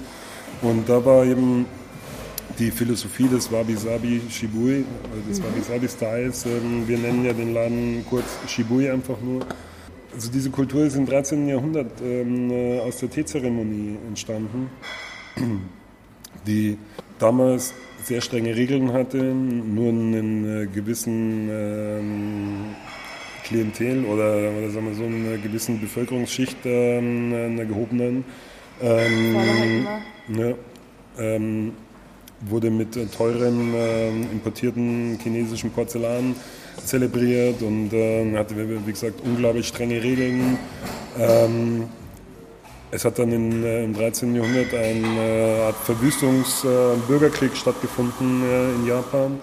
[0.63, 1.67] Und da war eben
[2.59, 5.45] die Philosophie des Wabi-Sabi Shibui, also des mhm.
[5.45, 6.47] Wabi-Sabi-Styles.
[6.47, 9.41] Ähm, wir nennen ja den Laden kurz Shibui einfach nur.
[10.15, 11.49] Also diese Kultur ist im 13.
[11.49, 14.71] Jahrhundert äh, aus der Teezeremonie entstanden,
[16.47, 16.79] die
[17.19, 22.77] damals sehr strenge Regeln hatte, nur einen äh, gewissen ähm,
[23.45, 28.25] Klientel oder, oder sagen wir so einer gewissen Bevölkerungsschicht ähm, einer gehobenen
[28.81, 29.87] ähm,
[30.29, 30.55] ja,
[31.19, 31.73] ähm,
[32.43, 36.37] wurde mit teurem äh, importierten chinesischen Porzellan
[36.85, 38.55] zelebriert und äh, hatte,
[38.87, 40.59] wie gesagt, unglaublich strenge Regeln.
[42.91, 44.35] Es hat dann in, äh, im 13.
[44.35, 49.39] Jahrhundert eine äh, Art Verwüstungsbürgerkrieg äh, stattgefunden äh, in Japan.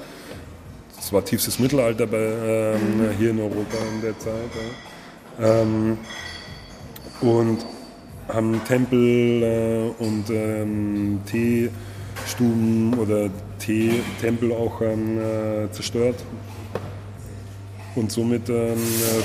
[0.96, 4.34] Das war tiefstes Mittelalter bei, ähm, hier in Europa in der Zeit.
[5.40, 5.98] Ähm,
[7.22, 7.64] und
[8.30, 13.30] haben Tempel und ähm, Teestuben oder
[13.60, 16.16] Teetempel auch ähm, äh, zerstört
[17.94, 18.76] und somit ähm,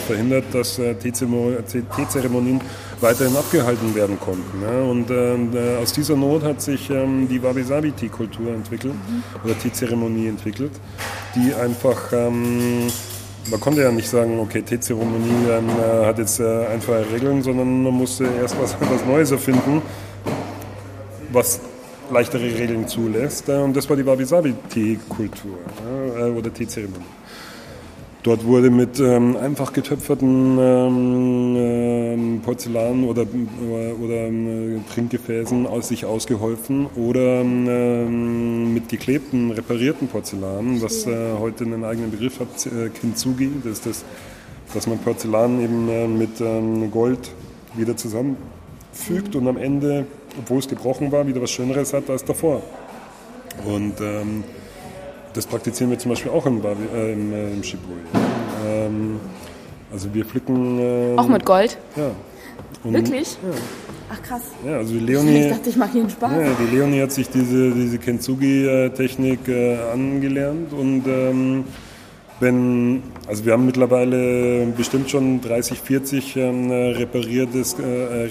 [0.06, 2.61] verhindert, dass Teezeremonien
[3.00, 4.62] weiterhin abgehalten werden konnten.
[4.62, 4.82] Ja.
[4.82, 9.22] Und äh, aus dieser Not hat sich ähm, die Wabi-Sabi-Tee-Kultur entwickelt mhm.
[9.44, 10.72] oder Teezeremonie entwickelt,
[11.34, 12.88] die einfach, ähm,
[13.50, 17.82] man konnte ja nicht sagen, okay, Teezeremonie ähm, äh, hat jetzt äh, einfache Regeln, sondern
[17.82, 19.82] man musste erst was, was Neues erfinden,
[21.32, 21.60] was
[22.10, 23.48] leichtere Regeln zulässt.
[23.48, 25.58] Äh, und das war die Wabi-Sabi-Teekultur
[26.18, 27.19] äh, oder Teezeremonie.
[28.22, 35.88] Dort wurde mit ähm, einfach getöpferten ähm, ähm, Porzellan oder, oder, oder ähm, Trinkgefäßen aus
[35.88, 42.66] sich ausgeholfen oder ähm, mit geklebten, reparierten Porzellan, was äh, heute einen eigenen Begriff hat,
[42.66, 43.52] äh, Kintsugi.
[43.64, 44.04] Das ist das,
[44.74, 47.30] dass man Porzellan eben äh, mit ähm, Gold
[47.74, 50.04] wieder zusammenfügt und am Ende,
[50.38, 52.62] obwohl es gebrochen war, wieder was Schöneres hat als davor.
[53.64, 53.94] Und
[55.34, 57.96] das praktizieren wir zum Beispiel auch im, Babi, äh, im, äh, im Shibui.
[58.66, 59.20] Ähm,
[59.92, 60.78] also wir pflücken...
[60.78, 61.78] Ähm, auch mit Gold?
[61.96, 62.10] Ja.
[62.84, 63.36] Und, Wirklich?
[63.42, 63.58] Ja.
[64.12, 64.42] Ach krass.
[64.66, 66.32] Ja, also Leonie, ich dachte, ich mache hier einen Spaß.
[66.32, 71.64] Ja, die Leonie hat sich diese, diese Kintsugi-Technik äh, angelernt und ähm,
[72.40, 77.82] wenn, also wir haben mittlerweile bestimmt schon 30, 40 ähm, repariertes, äh,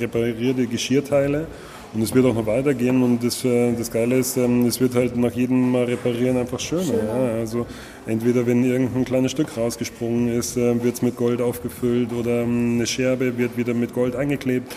[0.02, 1.48] reparierte Geschirrteile
[1.94, 4.94] und es wird auch noch weitergehen und das, äh, das Geile ist, ähm, es wird
[4.94, 6.84] halt nach jedem Mal reparieren einfach schöner.
[6.84, 7.04] schöner.
[7.04, 7.40] Ja?
[7.40, 7.66] Also
[8.06, 12.76] entweder wenn irgendein kleines Stück rausgesprungen ist, äh, wird es mit Gold aufgefüllt oder ähm,
[12.76, 14.72] eine Scherbe wird wieder mit Gold eingeklebt.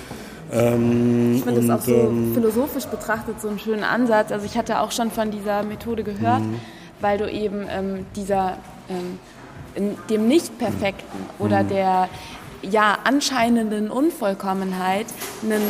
[0.51, 4.33] Ähm, ich finde das auch so ähm, philosophisch betrachtet so einen schönen Ansatz.
[4.33, 6.57] Also ich hatte auch schon von dieser Methode gehört, mhm.
[7.01, 8.57] weil du eben ähm, dieser
[8.88, 11.68] ähm, dem Nicht-Perfekten oder mhm.
[11.68, 12.09] der
[12.62, 15.07] ja anscheinenden Unvollkommenheit
[15.42, 15.62] einen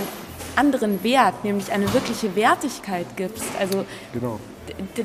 [0.56, 3.44] anderen Wert, nämlich eine wirkliche Wertigkeit gibst.
[3.58, 4.38] Also genau.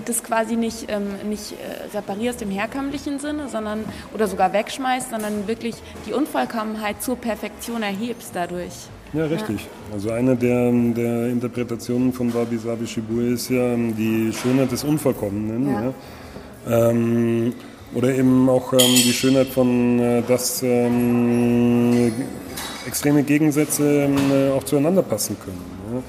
[0.06, 5.48] das quasi nicht, ähm, nicht äh, reparierst im herkömmlichen Sinne, sondern oder sogar wegschmeißt, sondern
[5.48, 8.74] wirklich die Unvollkommenheit zur Perfektion erhebst dadurch.
[9.14, 9.62] Ja, richtig.
[9.62, 9.94] Ja.
[9.94, 14.84] Also eine der, der Interpretationen von Wabi Sabi Shibui ist ja ähm, die Schönheit des
[14.84, 15.70] Unvollkommenen.
[15.72, 15.82] Ja.
[16.70, 16.90] ja.
[16.90, 17.54] Ähm,
[17.94, 22.12] oder eben auch ähm, die Schönheit von äh, das ähm,
[22.86, 26.04] extreme Gegensätze äh, auch zueinander passen können.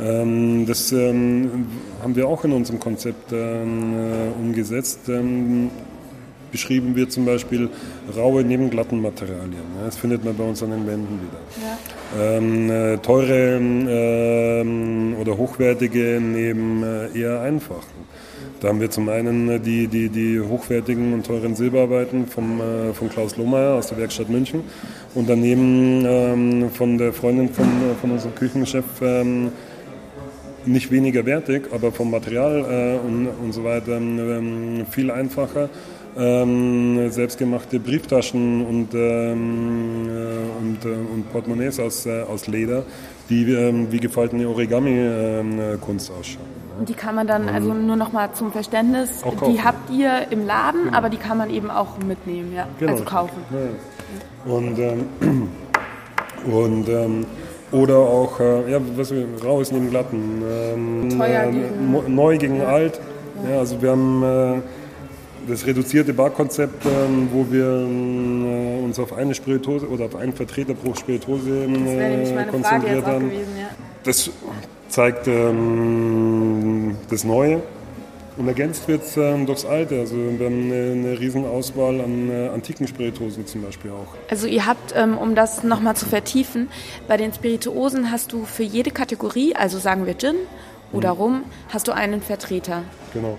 [0.00, 1.66] Ähm, das ähm,
[2.02, 5.10] haben wir auch in unserem Konzept ähm, äh, umgesetzt.
[6.50, 7.68] Beschrieben wird zum Beispiel
[8.16, 9.64] raue neben glatten Materialien.
[9.84, 11.40] Das findet man bei uns an den Wänden wieder.
[11.66, 12.36] Ja.
[12.36, 18.04] Ähm, äh, teure ähm, oder hochwertige neben äh, eher einfachen.
[18.60, 22.92] Da haben wir zum einen äh, die, die, die hochwertigen und teuren Silberarbeiten vom, äh,
[22.94, 24.62] von Klaus Lohmeier aus der Werkstatt München
[25.14, 29.52] und daneben ähm, von der Freundin von, äh, von unserem Küchenchef ähm,
[30.66, 32.64] nicht weniger wertig, aber vom Material
[33.02, 35.68] äh, und, und so weiter ähm, viel einfacher.
[36.16, 42.84] Ähm, selbstgemachte Brieftaschen und, ähm, äh, und, äh, und Portemonnaies aus, äh, aus Leder,
[43.28, 46.63] die ähm, wie gefaltene Origami-Kunst ausschauen.
[46.78, 50.46] Und die kann man dann, also nur noch mal zum Verständnis, die habt ihr im
[50.46, 50.96] Laden, genau.
[50.96, 52.92] aber die kann man eben auch mitnehmen, ja, genau.
[52.92, 53.44] also kaufen.
[53.50, 54.52] Ja.
[54.52, 55.48] Und, ähm,
[56.52, 57.26] und ähm,
[57.70, 62.38] oder auch, äh, ja, was wir, rau ist neben glatten, ähm, Teuer gegen, äh, neu
[62.38, 62.66] gegen ja.
[62.66, 63.00] alt.
[63.48, 63.58] Ja.
[63.58, 69.88] also wir haben äh, das reduzierte Barkonzept, ähm, wo wir äh, uns auf eine Spirituose
[69.88, 73.30] oder auf einen Vertreter pro Spirituose äh, konzentriert haben.
[74.04, 74.30] Das
[74.94, 77.62] zeigt ähm, das Neue
[78.36, 79.98] und ergänzt wird ähm, durchs Alte.
[79.98, 84.14] Also wir haben eine, eine riesen Auswahl an äh, antiken Spirituosen zum Beispiel auch.
[84.30, 86.68] Also ihr habt, ähm, um das nochmal zu vertiefen,
[87.08, 90.36] bei den Spirituosen hast du für jede Kategorie, also sagen wir Gin
[90.92, 91.20] oder mhm.
[91.20, 92.82] Rum, hast du einen Vertreter.
[93.12, 93.36] Genau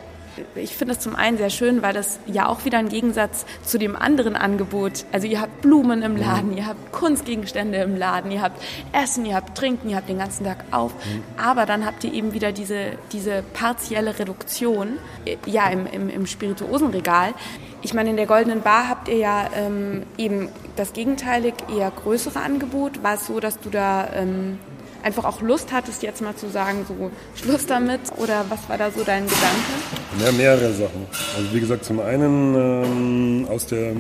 [0.56, 3.78] ich finde es zum einen sehr schön, weil das ja auch wieder ein Gegensatz zu
[3.78, 5.06] dem anderen Angebot.
[5.12, 6.58] Also ihr habt Blumen im Laden, mhm.
[6.58, 10.45] ihr habt Kunstgegenstände im Laden, ihr habt Essen, ihr habt Trinken, ihr habt den ganzen
[10.45, 10.93] Tag auf.
[10.93, 11.24] Mhm.
[11.38, 14.98] Aber dann habt ihr eben wieder diese, diese partielle Reduktion,
[15.45, 17.34] ja, im, im, im Spirituosenregal.
[17.82, 22.39] Ich meine, in der Goldenen Bar habt ihr ja ähm, eben das gegenteilig eher größere
[22.39, 23.04] Angebot.
[23.04, 24.58] War es so, dass du da ähm,
[25.06, 28.02] einfach auch Lust hattest, jetzt mal zu sagen, so Schluss damit?
[28.18, 30.26] Oder was war da so dein Gedanke?
[30.26, 31.06] Ja, mehrere Sachen.
[31.38, 33.94] Also wie gesagt, zum einen ähm, aus der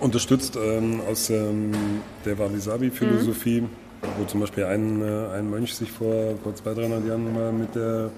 [0.00, 1.72] unterstützt ähm, aus ähm,
[2.24, 3.68] der Wabi-Sabi-Philosophie, mhm.
[4.18, 7.74] wo zum Beispiel ein, äh, ein Mönch sich vor, vor 200, 300 Jahren mal mit
[7.74, 8.10] der,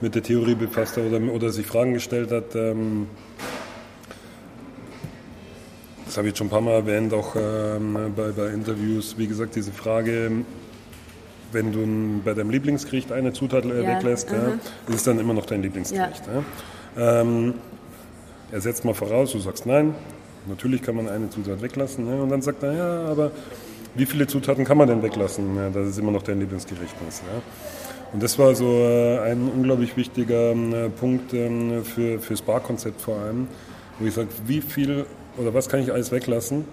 [0.00, 3.06] mit der Theorie befasst hat oder, oder sich Fragen gestellt hat, ähm,
[6.10, 9.14] das habe ich jetzt schon ein paar Mal erwähnt, auch ähm, bei, bei, Interviews.
[9.16, 10.32] Wie gesagt, diese Frage,
[11.52, 13.94] wenn du bei deinem Lieblingsgericht eine Zutat äh, ja.
[13.94, 14.36] weglässt, mhm.
[14.36, 14.48] ja,
[14.88, 16.22] ist es dann immer noch dein Lieblingsgericht.
[16.96, 17.20] Ja.
[17.20, 17.54] Ähm,
[18.50, 19.94] er setzt mal voraus, du sagst nein.
[20.48, 22.08] Natürlich kann man eine Zutat weglassen.
[22.08, 23.30] Und dann sagt er, ja, aber
[23.94, 27.22] wie viele Zutaten kann man denn weglassen, dass es immer noch dein Lieblingsgericht ist.
[28.12, 33.16] Und das war so äh, ein unglaublich wichtiger äh, Punkt ähm, für, fürs Barkonzept vor
[33.20, 33.46] allem,
[34.00, 36.64] wo ich sage, wie viel oder was kann ich alles weglassen,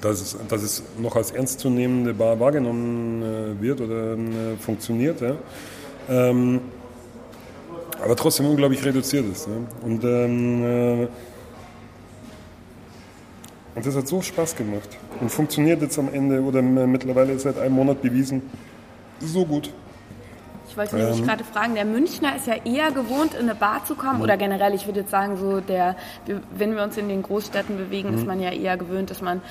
[0.00, 5.20] dass es, dass es noch als ernstzunehmende Bar wahrgenommen äh, wird oder äh, funktioniert.
[5.20, 5.36] Ja.
[6.08, 6.60] Ähm,
[8.02, 9.46] aber trotzdem unglaublich reduziert ist.
[9.46, 9.52] Ja.
[9.86, 11.08] Und, ähm, äh,
[13.74, 14.88] und das hat so Spaß gemacht
[15.20, 18.42] und funktioniert jetzt am Ende oder mittlerweile seit einem Monat bewiesen
[19.20, 19.70] so gut.
[20.70, 23.96] Ich wollte ähm, gerade fragen, der Münchner ist ja eher gewohnt, in eine Bar zu
[23.96, 24.18] kommen.
[24.18, 24.22] Mhm.
[24.22, 25.96] Oder generell, ich würde jetzt sagen, so der,
[26.56, 28.18] wenn wir uns in den Großstädten bewegen, mhm.
[28.18, 29.42] ist man ja eher gewöhnt, dass man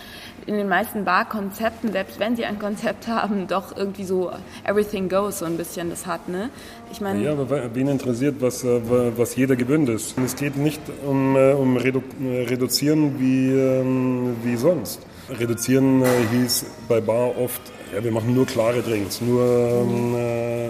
[0.46, 4.32] in den meisten Barkonzepten, selbst wenn sie ein Konzept haben, doch irgendwie so
[4.64, 6.30] everything goes so ein bisschen das hat.
[6.30, 6.50] Ne?
[6.92, 8.80] Ich meine, ja, aber wen interessiert, was, äh,
[9.18, 10.18] was jeder gewöhnt ist?
[10.18, 15.02] Es geht nicht um, äh, um Redu Reduzieren wie, ähm, wie sonst.
[15.30, 17.62] Reduzieren äh, hieß bei Bar oft,
[17.94, 20.16] ja, wir machen nur klare Drinks, nur mhm.
[20.16, 20.70] äh,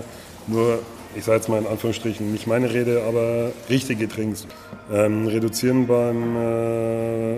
[0.50, 0.80] nur,
[1.16, 4.48] ich sage jetzt mal in Anführungsstrichen, nicht meine Rede, aber richtige Drinks.
[4.92, 7.36] Ähm, reduzieren beim, äh,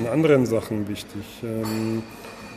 [0.00, 1.24] in anderen Sachen wichtig.
[1.42, 2.02] Ähm,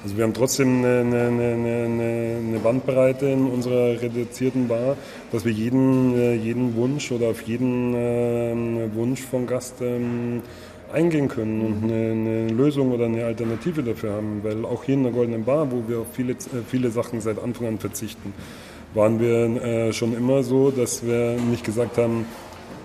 [0.04, 4.98] also wir haben trotzdem eine, eine, eine, eine, Bandbreite in unserer reduzierten Bar,
[5.32, 10.44] dass wir jeden, äh, jeden Wunsch oder auf jeden äh, Wunsch von Gast ähm,
[10.94, 14.42] eingehen können und eine, eine, Lösung oder eine Alternative dafür haben.
[14.44, 17.42] Weil auch hier in der Goldenen Bar, wo wir auf viele, äh, viele Sachen seit
[17.42, 18.32] Anfang an verzichten,
[18.96, 22.26] waren wir äh, schon immer so, dass wir nicht gesagt haben,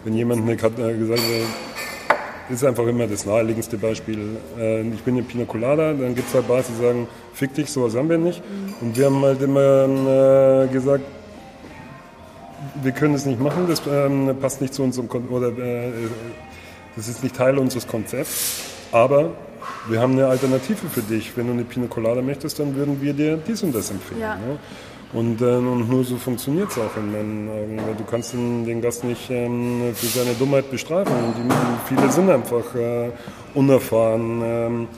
[0.04, 4.36] wenn jemand eine Karte äh, gesagt hat, ist einfach immer das naheliegendste Beispiel.
[4.58, 7.70] Äh, ich bin in Pina Colada, dann gibt es halt Bars, die sagen, fick dich,
[7.70, 8.42] sowas haben wir nicht.
[8.42, 8.74] Mhm.
[8.80, 11.04] Und wir haben halt immer äh, gesagt,
[12.82, 15.92] wir können es nicht machen, das ähm, passt nicht zu unserem Kon oder äh,
[16.96, 18.64] das ist nicht Teil unseres Konzepts.
[18.90, 19.30] Aber
[19.88, 21.36] wir haben eine Alternative für dich.
[21.36, 24.20] Wenn du eine Pina Colada möchtest, dann würden wir dir dies und das empfehlen.
[24.20, 24.34] Ja.
[24.36, 24.58] Ne?
[25.12, 27.80] Und, äh, und nur so funktioniert es auch in meinen Augen.
[27.98, 31.12] Du kannst den, den Gast nicht ähm, für seine Dummheit bestrafen.
[31.36, 33.10] Die, viele sind einfach äh,
[33.54, 34.40] unerfahren.
[34.44, 34.88] Ähm,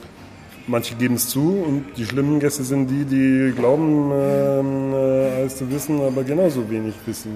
[0.66, 5.57] manche geben es zu und die schlimmen Gäste sind die, die glauben, ähm, äh, alles
[5.57, 7.33] zu wissen, aber genauso wenig wissen.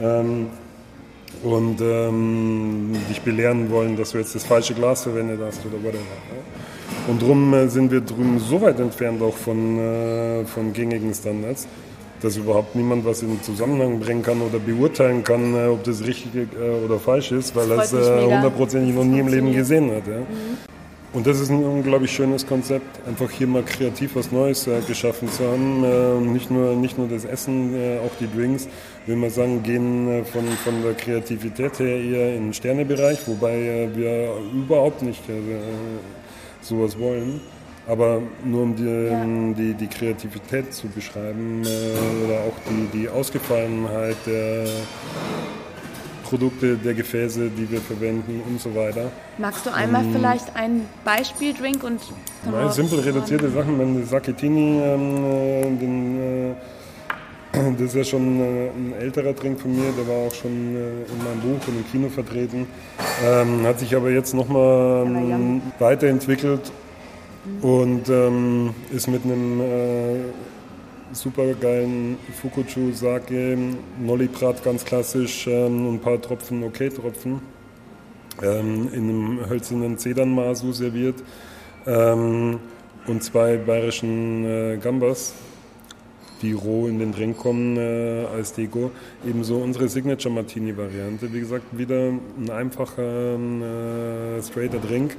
[0.00, 0.20] Ja?
[0.20, 0.46] Ähm,
[1.42, 6.00] und ähm, dich belehren wollen, dass du jetzt das falsche Glas verwendet hast oder whatever.
[7.08, 11.66] Und darum äh, sind wir drüben so weit entfernt auch von, äh, von gängigen Standards,
[12.20, 16.48] dass überhaupt niemand was in Zusammenhang bringen kann oder beurteilen kann, äh, ob das richtig
[16.54, 20.06] äh, oder falsch ist, weil er es hundertprozentig noch nie im Leben gesehen hat.
[20.06, 20.18] Ja?
[20.18, 20.72] Mhm.
[21.12, 25.30] Und das ist ein unglaublich schönes Konzept, einfach hier mal kreativ was Neues äh, geschaffen
[25.30, 25.84] zu haben.
[25.84, 28.66] Äh, nicht, nur, nicht nur das Essen, äh, auch die Drinks,
[29.04, 33.52] will man sagen, gehen äh, von, von der Kreativität her eher in den Sternebereich, wobei
[33.52, 35.34] äh, wir überhaupt nicht äh,
[36.62, 37.42] sowas wollen.
[37.86, 39.24] Aber nur um die, ja.
[39.58, 41.62] die, die, Kreativität zu beschreiben
[42.24, 44.66] oder auch die, die Ausgefallenheit der
[46.32, 49.12] Produkte der Gefäße, die wir verwenden und so weiter.
[49.36, 52.00] Magst du einmal ähm, vielleicht ein Beispieldrink und
[52.50, 56.54] Nein, simpel reduzierte Sachen, wenn Saketini, ähm, äh, den,
[57.52, 60.74] äh, das ist ja schon äh, ein älterer Drink von mir, der war auch schon
[60.74, 62.66] äh, in meinem Buch und im Kino vertreten,
[63.22, 66.72] ähm, hat sich aber jetzt nochmal ähm, weiterentwickelt
[67.44, 67.68] mhm.
[67.68, 69.60] und ähm, ist mit einem
[71.12, 73.56] äh, super geilen Fukuchu Sake,
[74.00, 77.40] Noliprat ganz klassisch, ähm, ein paar Tropfen Okay-Tropfen
[78.42, 81.22] ähm, in einem hölzernen Zedernmasu serviert
[81.86, 82.58] ähm,
[83.06, 85.34] und zwei bayerischen äh, Gambas,
[86.40, 88.90] die roh in den Drink kommen äh, als Deko.
[89.26, 91.32] Ebenso unsere Signature Martini Variante.
[91.32, 95.16] Wie gesagt, wieder ein einfacher, äh, straighter Drink.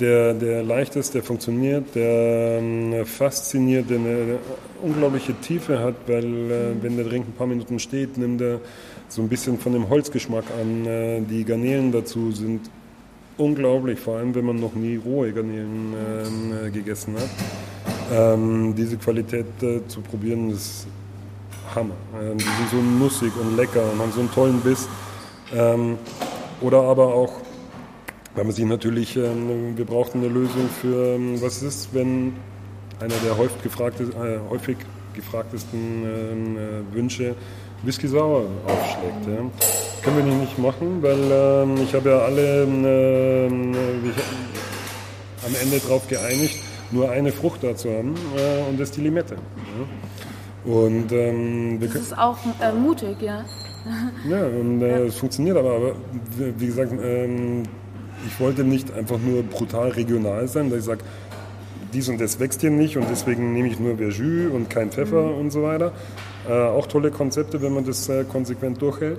[0.00, 4.38] Der, der leicht ist, der funktioniert, der ähm, fasziniert, der eine
[4.82, 8.60] unglaubliche Tiefe hat, weil äh, wenn der Drink ein paar Minuten steht, nimmt er
[9.08, 10.86] so ein bisschen von dem Holzgeschmack an.
[10.86, 12.62] Äh, die Garnelen dazu sind
[13.36, 17.30] unglaublich, vor allem wenn man noch nie rohe Garnelen ähm, äh, gegessen hat.
[18.12, 20.86] Ähm, diese Qualität zu probieren, ist
[21.74, 21.94] Hammer.
[22.12, 24.86] Die sind so nussig und lecker und haben so einen tollen Biss.
[26.60, 27.32] Oder aber auch
[28.34, 32.34] weil man sich natürlich, ähm, wir brauchten eine Lösung für, ähm, was ist, wenn
[33.00, 34.76] einer der häufig, gefragte, äh, häufig
[35.14, 37.34] gefragtesten ähm, äh, Wünsche
[37.82, 39.26] Whisky sauer aufschlägt.
[39.26, 39.50] Ja.
[40.02, 46.08] Können wir nicht machen, weil ähm, ich habe ja alle ähm, äh, am Ende darauf
[46.08, 46.58] geeinigt,
[46.90, 49.36] nur eine Frucht da zu haben äh, und das ist die Limette.
[49.36, 50.72] Ja.
[50.72, 53.44] Und, ähm, das ist auch äh, mutig, ja.
[54.28, 55.92] ja, und äh, es funktioniert aber, aber
[56.38, 57.64] wie gesagt, ähm,
[58.26, 61.04] ich wollte nicht einfach nur brutal regional sein, dass ich sage,
[61.92, 65.22] dies und das wächst hier nicht und deswegen nehme ich nur Verjus und kein Pfeffer
[65.22, 65.38] mhm.
[65.38, 65.92] und so weiter.
[66.48, 69.18] Äh, auch tolle Konzepte, wenn man das äh, konsequent durchhält.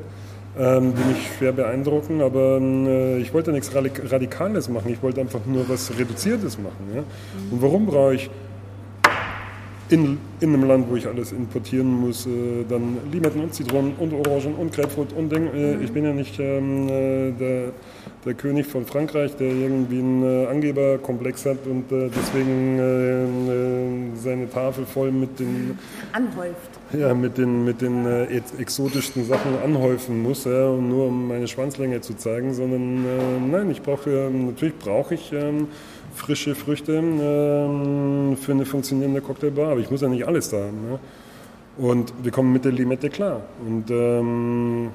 [0.57, 5.45] ähm, die mich schwer beeindrucken, aber äh, ich wollte nichts Radikales machen, ich wollte einfach
[5.45, 6.95] nur was Reduziertes machen.
[6.95, 7.03] Ja?
[7.51, 8.29] Und warum brauche ich
[9.89, 14.13] in, in einem Land, wo ich alles importieren muss, äh, dann Limetten und Zitronen und
[14.13, 15.47] Orangen und Grapefruit und Ding.
[15.53, 17.71] Äh, ich bin ja nicht ähm, äh, der,
[18.25, 24.49] der, König von Frankreich, der irgendwie einen äh, Angeberkomplex hat und äh, deswegen äh, seine
[24.49, 25.77] Tafel voll mit den...
[26.11, 26.69] Anhäuft.
[26.93, 28.05] Ja, mit den, mit den
[28.57, 34.09] exotischsten Sachen anhäufen muss, ja, nur um meine Schwanzlänge zu zeigen, sondern nein, ich brauche,
[34.31, 35.31] natürlich brauche ich...
[35.33, 35.67] Ähm,
[36.15, 39.71] frische Früchte ähm, für eine funktionierende Cocktailbar.
[39.71, 40.89] Aber ich muss ja nicht alles da haben.
[40.89, 40.99] Ne?
[41.77, 43.41] Und wir kommen mit der Limette klar.
[43.65, 44.89] Und, ähm,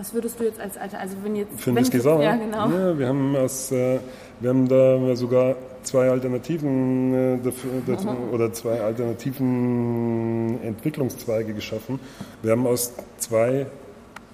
[0.00, 1.60] Was würdest du jetzt als Alter, also wenn jetzt...
[1.60, 2.22] Für Whisky Sauer?
[2.22, 2.70] Ja, genau.
[2.70, 3.98] Ja, wir, haben aus, äh,
[4.40, 12.00] wir haben da sogar zwei Alternativen äh, dafür, dazu, oder zwei alternativen Entwicklungszweige geschaffen.
[12.40, 13.66] Wir haben aus zwei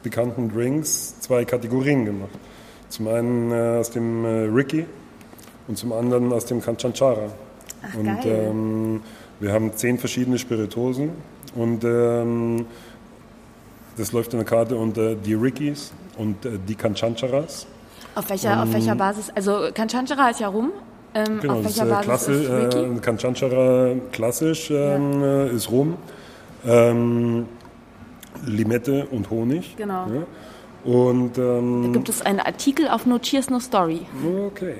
[0.05, 2.39] bekannten Drinks zwei Kategorien gemacht.
[2.89, 4.87] Zum einen äh, aus dem äh, Ricky,
[5.67, 7.29] und zum anderen aus dem Kanchanchara.
[7.83, 9.01] Ach, und ähm,
[9.41, 11.11] wir haben zehn verschiedene Spiritosen
[11.57, 12.67] und ähm,
[13.97, 17.67] das läuft in der Karte unter die Rickies und äh, die Kanchancharas.
[18.15, 19.31] Auf welcher, auf welcher Basis?
[19.35, 20.73] Also Kanchanchara ist ja rum.
[21.15, 22.97] Ähm, genau, auf welcher ist, äh, Basis Klasse, ist Ricky?
[22.97, 25.45] Äh, Kanchanchara klassisch ähm, ja.
[25.45, 25.97] Ist Rum.
[26.67, 27.47] Ähm,
[28.45, 29.77] Limette und Honig.
[29.77, 30.07] Genau.
[30.07, 30.23] Ja.
[30.85, 34.03] Und, ähm, da gibt es einen Artikel auf No Cheers No Story.
[34.47, 34.77] Okay.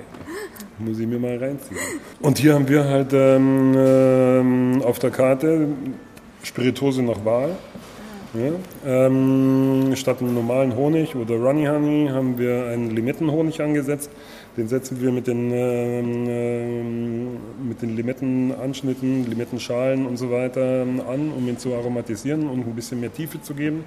[0.79, 1.79] Muss ich mir mal reinziehen.
[2.21, 5.67] Und hier haben wir halt ähm, ähm, auf der Karte
[6.43, 7.55] Spiritose nach Wahl.
[8.37, 8.51] Ja,
[8.85, 14.11] ähm, statt einem normalen Honig oder Runny Honey haben wir einen Limettenhonig angesetzt.
[14.55, 17.27] Den setzen wir mit den, ähm, ähm,
[17.67, 22.99] mit den Limettenanschnitten, Limettenschalen und so weiter an, um ihn zu aromatisieren und ein bisschen
[22.99, 23.83] mehr Tiefe zu geben.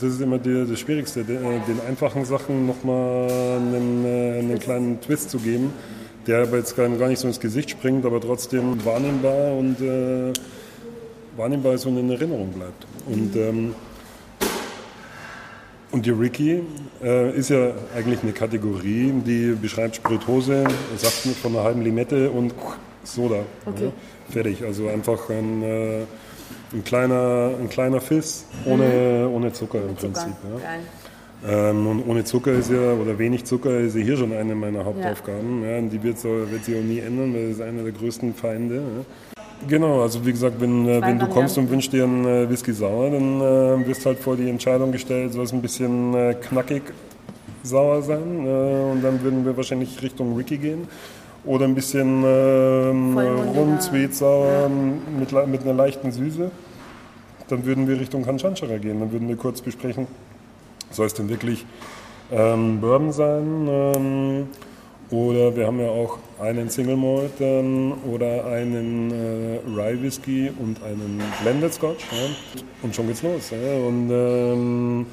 [0.00, 4.58] Das ist immer die, das Schwierigste, den, äh, den einfachen Sachen nochmal einen, äh, einen
[4.58, 5.72] kleinen Twist zu geben
[6.26, 10.32] der aber jetzt gar nicht so ins Gesicht springt, aber trotzdem wahrnehmbar und äh,
[11.34, 12.86] wahrnehmbar ist und in Erinnerung bleibt.
[13.06, 13.74] Und, ähm,
[15.92, 16.62] und die Ricky
[17.02, 20.64] äh, ist ja eigentlich eine Kategorie, die beschreibt Spiritose,
[20.96, 22.54] sagt von einer halben Limette und
[23.02, 23.40] Soda.
[23.66, 23.86] Okay.
[23.86, 23.92] Ja,
[24.30, 24.64] fertig.
[24.64, 26.02] Also einfach ein, äh,
[26.72, 29.34] ein, kleiner, ein kleiner Fiss ohne, mhm.
[29.34, 30.12] ohne Zucker im Zucker.
[30.12, 30.34] Prinzip.
[30.62, 31.70] Ja.
[31.70, 34.84] Ähm, und ohne Zucker ist ja, oder wenig Zucker ist ja hier schon eine meiner
[34.84, 35.62] Hauptaufgaben.
[35.64, 38.34] Ja die wird, so, wird sich auch nie ändern, weil das ist einer der größten
[38.34, 38.82] Feinde.
[39.68, 42.72] Genau, also wie gesagt, wenn, äh, wenn du kommst und wünschst dir einen äh, Whisky
[42.72, 46.82] sauer, dann äh, wirst halt vor die Entscheidung gestellt, soll es ein bisschen äh, knackig
[47.62, 48.46] sauer sein.
[48.46, 50.88] Äh, und dann würden wir wahrscheinlich Richtung Ricky gehen.
[51.44, 54.68] Oder ein bisschen ähm, rund, sweet, sauer ja.
[54.68, 56.50] mit, mit einer leichten Süße.
[57.48, 59.00] Dann würden wir Richtung Kanchanchara gehen.
[59.00, 60.06] Dann würden wir kurz besprechen,
[60.90, 61.64] soll es denn wirklich
[62.30, 63.68] ähm, Bourbon sein?
[63.68, 64.48] Ähm,
[65.10, 70.82] oder wir haben ja auch einen Single Malt ähm, oder einen äh, Rye Whisky und
[70.84, 72.04] einen Blended Scotch.
[72.12, 72.28] Ja?
[72.82, 73.50] Und schon geht's los.
[73.50, 73.86] Ja?
[73.86, 75.06] Und, ähm,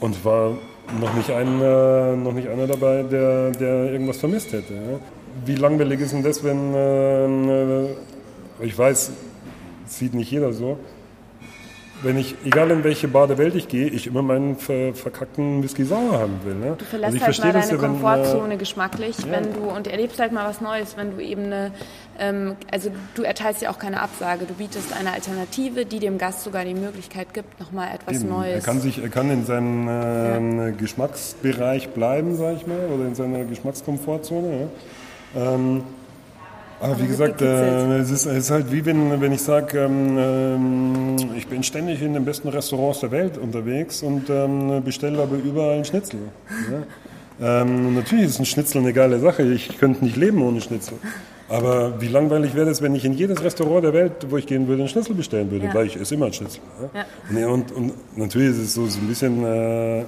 [0.00, 0.58] und war
[1.00, 4.74] noch nicht, ein, äh, noch nicht einer dabei, der, der irgendwas vermisst hätte.
[4.74, 5.00] Ja?
[5.46, 9.10] Wie langweilig ist denn das, wenn, äh, ich weiß,
[9.86, 10.78] sieht nicht jeder so,
[12.04, 15.62] wenn ich, egal in welche Bar der Welt ich gehe, ich immer meinen ver verkackten
[15.62, 16.54] Whisky sauer haben will.
[16.54, 16.74] Ne?
[16.78, 19.30] Du verlässt also halt mal deine ja, Komfortzone wenn, äh, geschmacklich, ja.
[19.30, 21.72] wenn du und erlebst halt mal was Neues, wenn du eben eine,
[22.18, 26.44] ähm, also du erteilst ja auch keine Absage, du bietest eine Alternative, die dem Gast
[26.44, 28.28] sogar die Möglichkeit gibt, nochmal etwas eben.
[28.28, 28.54] Neues.
[28.54, 30.70] Er kann sich, er kann in seinem äh, ja.
[30.70, 34.68] Geschmacksbereich bleiben, sag ich mal, oder in seiner Geschmackskomfortzone.
[35.36, 35.82] Ähm,
[36.84, 40.18] aber wie gesagt, äh, es, ist, es, ist, halt wie wenn, wenn ich sage, ähm,
[40.18, 45.36] ähm, ich bin ständig in den besten Restaurants der Welt unterwegs und ähm, bestelle aber
[45.36, 46.20] überall einen Schnitzel.
[46.70, 47.62] Ja?
[47.62, 49.44] Ähm, natürlich ist ein Schnitzel eine geile Sache.
[49.44, 50.98] Ich könnte nicht leben ohne Schnitzel.
[51.48, 54.68] Aber wie langweilig wäre es, wenn ich in jedes Restaurant der Welt, wo ich gehen
[54.68, 55.74] würde, einen Schnitzel bestellen würde, ja.
[55.74, 56.60] weil ich esse immer einen Schnitzel.
[56.94, 57.38] Ja?
[57.38, 57.48] Ja.
[57.48, 59.42] Und, und, natürlich ist es so, so ein bisschen...
[59.42, 60.04] Äh,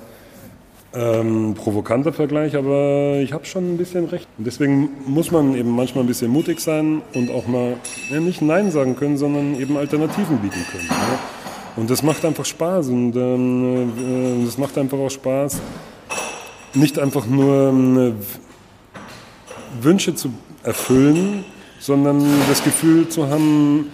[0.97, 4.26] ähm, provokanter Vergleich, aber ich habe schon ein bisschen recht.
[4.38, 7.76] Und deswegen muss man eben manchmal ein bisschen mutig sein und auch mal
[8.11, 10.88] ja, nicht Nein sagen können, sondern eben Alternativen bieten können.
[10.88, 11.18] Ja.
[11.76, 15.61] Und das macht einfach Spaß und ähm, äh, das macht einfach auch Spaß,
[16.72, 17.68] nicht einfach nur
[17.99, 18.12] äh,
[19.82, 20.30] Wünsche zu
[20.62, 21.44] erfüllen,
[21.78, 23.90] sondern das Gefühl zu haben,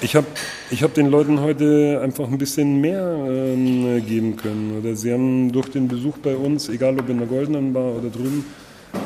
[0.00, 0.26] ich habe
[0.70, 4.78] ich hab den Leuten heute einfach ein bisschen mehr ähm, geben können.
[4.78, 8.08] Oder sie haben durch den Besuch bei uns, egal ob in der Goldenen Bar oder
[8.08, 8.44] drüben,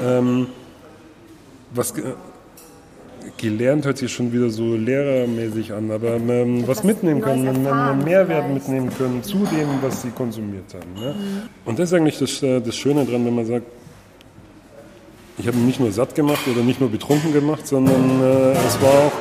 [0.04, 0.46] ähm,
[1.74, 1.94] was,
[3.36, 8.44] gelernt hört sich schon wieder so lehrermäßig an, aber ähm, was mitnehmen können, einen Mehrwert
[8.44, 8.68] vielleicht.
[8.68, 10.94] mitnehmen können zu dem, was sie konsumiert haben.
[10.94, 11.14] Ne?
[11.14, 11.42] Mhm.
[11.64, 13.66] Und das ist eigentlich das, äh, das Schöne dran, wenn man sagt,
[15.38, 18.80] ich habe ihn nicht nur satt gemacht oder nicht nur betrunken gemacht, sondern äh, es
[18.80, 19.12] war auch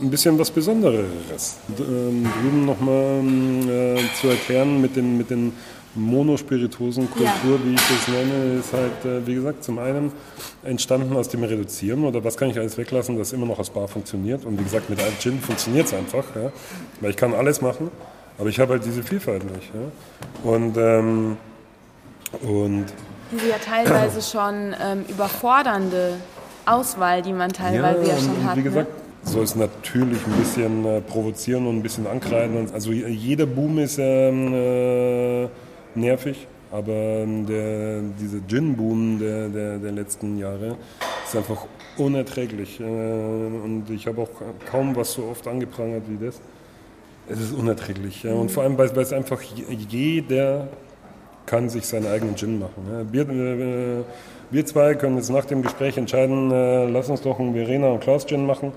[0.00, 1.58] ein bisschen was Besonderes.
[1.78, 3.22] Ähm, drüben nochmal
[3.68, 5.52] äh, zu erklären mit den, mit den
[5.94, 7.64] Monospirituosenkultur, ja.
[7.64, 10.12] wie ich das nenne, ist halt, äh, wie gesagt, zum einen
[10.62, 13.88] entstanden aus dem Reduzieren oder was kann ich alles weglassen, das immer noch als Bar
[13.88, 14.44] funktioniert.
[14.44, 16.52] Und wie gesagt, mit einem Gin funktioniert es einfach, ja?
[17.00, 17.90] weil ich kann alles machen,
[18.38, 19.70] aber ich habe halt diese Vielfalt nicht.
[19.74, 20.50] Ja?
[20.50, 21.36] Und, ähm,
[22.42, 22.86] und
[23.32, 26.14] diese ja teilweise schon ähm, überfordernde
[26.66, 28.56] Auswahl, die man teilweise ja, ja schon hat.
[28.56, 29.09] Wie gesagt, ne?
[29.22, 32.68] Soll es natürlich ein bisschen äh, provozieren und ein bisschen ankreiden.
[32.72, 35.48] Also jeder Boom ist ähm, äh,
[35.94, 40.76] nervig, aber ähm, der, dieser Gin-Boom der, der, der, letzten Jahre
[41.26, 41.66] ist einfach
[41.98, 42.80] unerträglich.
[42.80, 44.30] Äh, und ich habe auch
[44.70, 46.40] kaum was so oft angeprangert wie das.
[47.28, 48.22] Es ist unerträglich.
[48.22, 48.32] Ja.
[48.32, 50.68] Und vor allem, weil, weil es einfach jeder
[51.46, 52.86] kann sich seinen eigenen Gin machen.
[52.90, 53.12] Ja.
[53.12, 54.04] Wir, äh,
[54.50, 58.00] wir zwei können jetzt nach dem Gespräch entscheiden, äh, lass uns doch einen Verena und
[58.00, 58.72] Klaus Gin machen.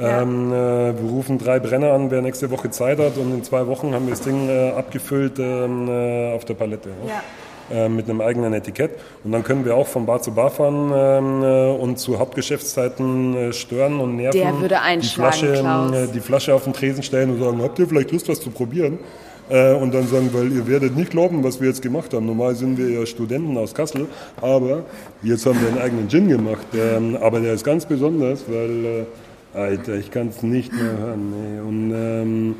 [0.00, 0.22] Ja.
[0.22, 0.54] Ähm, äh,
[1.00, 4.06] wir rufen drei Brenner an, wer nächste Woche Zeit hat und in zwei Wochen haben
[4.06, 6.90] wir das Ding äh, abgefüllt ähm, äh, auf der Palette.
[7.06, 7.22] Ja.
[7.70, 8.90] Äh, mit einem eigenen Etikett.
[9.24, 13.34] Und dann können wir auch von Bar zu Bar fahren ähm, äh, und zu Hauptgeschäftszeiten
[13.34, 14.38] äh, stören und nerven.
[14.38, 17.88] Der würde einschlagen, die Flasche, die Flasche auf den Tresen stellen und sagen, habt ihr
[17.88, 18.98] vielleicht Lust, was zu probieren?
[19.46, 22.24] und dann sagen, weil ihr werdet nicht glauben, was wir jetzt gemacht haben.
[22.24, 24.06] Normal sind wir ja Studenten aus Kassel,
[24.40, 24.84] aber
[25.22, 26.66] jetzt haben wir einen eigenen Gin gemacht.
[26.74, 29.04] Ähm, aber der ist ganz besonders, weil
[29.54, 31.30] Alter, ich kann es nicht mehr hören.
[31.30, 31.60] Nee.
[31.60, 32.54] Und, ähm,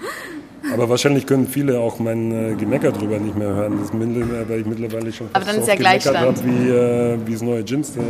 [0.72, 4.66] aber wahrscheinlich können viele auch mein äh, Gemecker drüber nicht mehr hören, das, weil ich
[4.66, 6.18] mittlerweile schon aber dann ist ja Gleichstand.
[6.18, 7.96] habe, wie, äh, wie das neue Jeans.
[7.96, 8.00] Äh,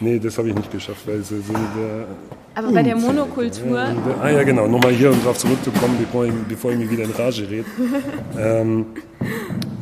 [0.00, 1.54] nee, das habe ich nicht geschafft, weil sie sind...
[1.54, 3.66] Äh, aber bei der Monokultur...
[3.68, 7.04] Und, ah ja, genau, nochmal hier um darauf zurückzukommen, bevor ich, bevor ich mich wieder
[7.04, 7.66] in Rage rede.
[8.38, 8.86] ähm,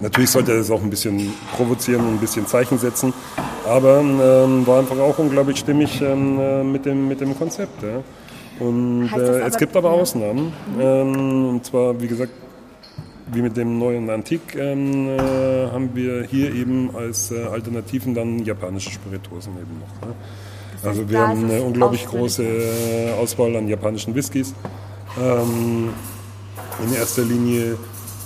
[0.00, 3.12] natürlich sollte das auch ein bisschen provozieren und ein bisschen Zeichen setzen.
[3.66, 7.82] Aber ähm, war einfach auch unglaublich stimmig ähm, äh, mit, dem, mit dem Konzept.
[7.82, 8.02] Ja.
[8.64, 10.52] Und äh, es gibt aber Ausnahmen.
[10.74, 10.80] Mhm.
[10.80, 12.32] Ähm, und zwar, wie gesagt,
[13.32, 18.44] wie mit dem neuen Antik ähm, äh, haben wir hier eben als äh, Alternativen dann
[18.44, 20.08] japanische Spirituosen eben noch.
[20.08, 20.14] Ne?
[20.84, 24.54] Also wir haben eine unglaublich große äh, Auswahl an japanischen Whiskys.
[25.20, 25.90] Ähm,
[26.84, 27.76] in erster Linie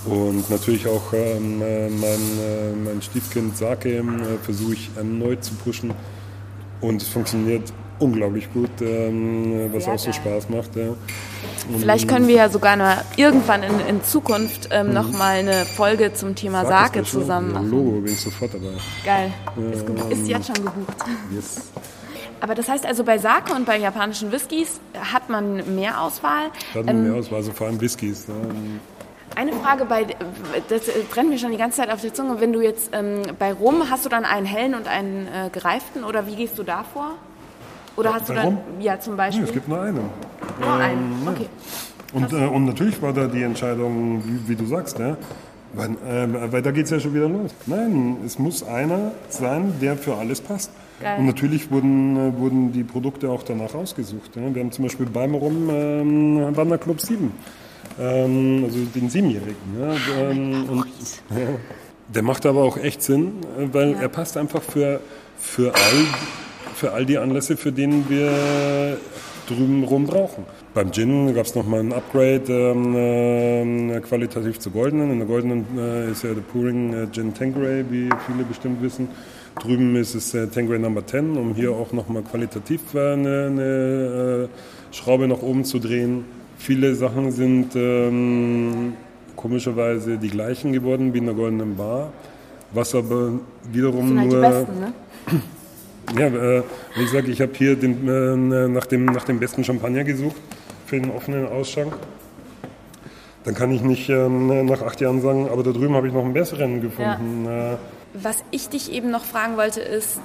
[0.07, 4.03] und natürlich auch ähm, äh, mein, äh, mein Stiefkind Sake äh,
[4.41, 5.93] versuche ich erneut zu pushen.
[6.79, 10.75] Und es funktioniert unglaublich gut, ähm, was Sehr auch so Spaß macht.
[10.75, 10.93] Ja.
[11.79, 14.93] Vielleicht können wir ja sogar noch irgendwann in, in Zukunft ähm, mhm.
[14.93, 17.71] nochmal eine Folge zum Thema Sake, Sake zusammen machen.
[17.71, 18.73] Logo bin ich sofort dabei.
[19.03, 19.33] Geil.
[19.71, 20.97] ist, ist jetzt schon gebucht.
[21.33, 21.61] Yes.
[22.39, 26.51] Aber das heißt also, bei Sake und bei japanischen Whiskys hat man mehr Auswahl?
[26.75, 28.27] Hat man ähm, mehr Auswahl, also vor allem Whiskys.
[28.27, 28.35] Ne?
[29.37, 30.03] Eine Frage bei,
[30.67, 32.41] das brennt mir schon die ganze Zeit auf der Zunge.
[32.41, 36.03] Wenn du jetzt ähm, bei Rum, hast du dann einen hellen und einen äh, gereiften
[36.03, 37.11] oder wie gehst du da vor?
[37.97, 38.57] Oder hast bei du dann, Rum?
[38.79, 39.43] ja zum Beispiel?
[39.43, 40.09] Nee, es gibt nur einen.
[40.59, 41.49] Nur ähm, einen, okay.
[42.13, 45.17] Und, äh, und natürlich war da die Entscheidung, wie, wie du sagst, ne?
[45.73, 47.53] weil, äh, weil da geht es ja schon wieder los.
[47.67, 50.71] Nein, es muss einer sein, der für alles passt.
[50.99, 51.19] Geil.
[51.19, 54.35] Und natürlich wurden, äh, wurden die Produkte auch danach ausgesucht.
[54.35, 54.55] Ne?
[54.55, 57.31] Wir haben zum Beispiel beim Rum ähm, Wanderclub 7
[57.99, 59.55] ähm, also den Siebenjährigen.
[59.79, 60.85] Ja, ähm, und,
[61.29, 61.47] ja,
[62.13, 64.01] der macht aber auch echt Sinn, äh, weil ja.
[64.01, 64.99] er passt einfach für,
[65.37, 66.05] für, all,
[66.75, 68.97] für all die Anlässe, für denen wir
[69.47, 70.45] drüben rum brauchen.
[70.73, 75.11] Beim Gin gab es nochmal ein Upgrade ähm, äh, qualitativ zu Goldenen.
[75.11, 79.07] In der Goldenen äh, ist ja der Pouring äh, Gin Tanqueray, wie viele bestimmt wissen.
[79.59, 84.49] Drüben ist es äh, Tanqueray Number 10, um hier auch nochmal qualitativ äh, eine, eine
[84.49, 86.25] äh, Schraube nach oben zu drehen.
[86.57, 88.93] Viele Sachen sind ähm,
[89.35, 92.11] komischerweise die gleichen geworden wie in der Goldenen Bar,
[92.73, 93.33] was aber
[93.71, 94.41] wiederum das sind halt nur.
[94.41, 94.93] Die besten, ne?
[96.17, 96.63] Ja, äh,
[96.95, 100.37] wie gesagt, ich habe hier den, äh, nach, dem, nach dem besten Champagner gesucht
[100.85, 101.93] für den offenen Ausschank.
[103.43, 106.23] Dann kann ich nicht ähm, nach acht Jahren sagen, aber da drüben habe ich noch
[106.23, 107.45] einen besseren gefunden.
[107.45, 107.73] Ja.
[107.73, 107.77] Äh,
[108.13, 110.19] Was ich dich eben noch fragen wollte, ist,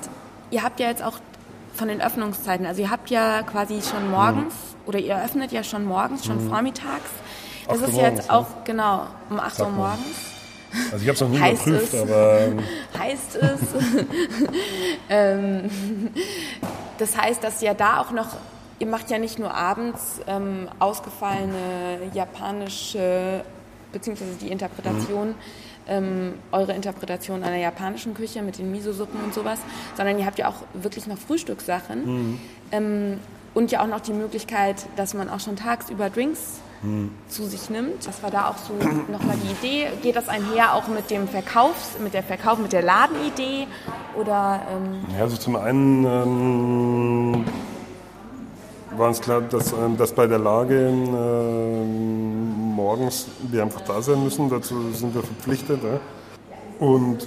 [0.50, 1.18] ihr habt ja jetzt auch
[1.74, 4.71] von den Öffnungszeiten, also ihr habt ja quasi schon morgens mhm.
[4.86, 6.48] Oder ihr öffnet ja schon morgens, schon mhm.
[6.48, 7.10] vormittags.
[7.68, 10.32] Das ist ja jetzt auch, genau, um 8 Uhr morgens.
[10.90, 12.40] Also ich habe es noch nie heißt es, aber...
[12.40, 12.58] Ähm,
[12.98, 13.60] heißt es.
[15.08, 15.70] ähm,
[16.98, 18.28] das heißt, dass ja da auch noch,
[18.78, 23.44] ihr macht ja nicht nur abends ähm, ausgefallene japanische
[23.92, 25.34] beziehungsweise die Interpretation, mhm.
[25.86, 29.58] ähm, eure Interpretation einer japanischen Küche mit den Miso-Suppen und sowas,
[29.96, 32.06] sondern ihr habt ja auch wirklich noch Frühstückssachen.
[32.06, 32.38] Mhm.
[33.54, 37.10] Und ja auch noch die Möglichkeit, dass man auch schon tagsüber Drinks hm.
[37.28, 38.06] zu sich nimmt.
[38.06, 38.72] Das war da auch so
[39.12, 39.88] nochmal die Idee.
[40.02, 43.66] Geht das einher auch mit dem Verkaufs, mit der Verkauf, mit der Ladenidee?
[44.18, 47.44] Oder, ähm ja, also zum einen ähm,
[48.96, 54.22] war uns klar, dass, ähm, dass bei der Lage ähm, morgens wir einfach da sein
[54.22, 54.50] müssen.
[54.50, 55.80] Dazu sind wir verpflichtet.
[55.82, 56.00] Ja?
[56.84, 57.26] Und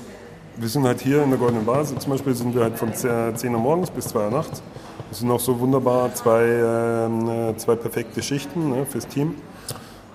[0.58, 3.54] wir sind halt hier in der Goldenen Vase zum Beispiel, sind wir halt von 10
[3.54, 4.62] Uhr morgens bis 2 Uhr nachts.
[5.10, 9.36] Das sind auch so wunderbar zwei, äh, zwei perfekte Schichten ne, fürs Team.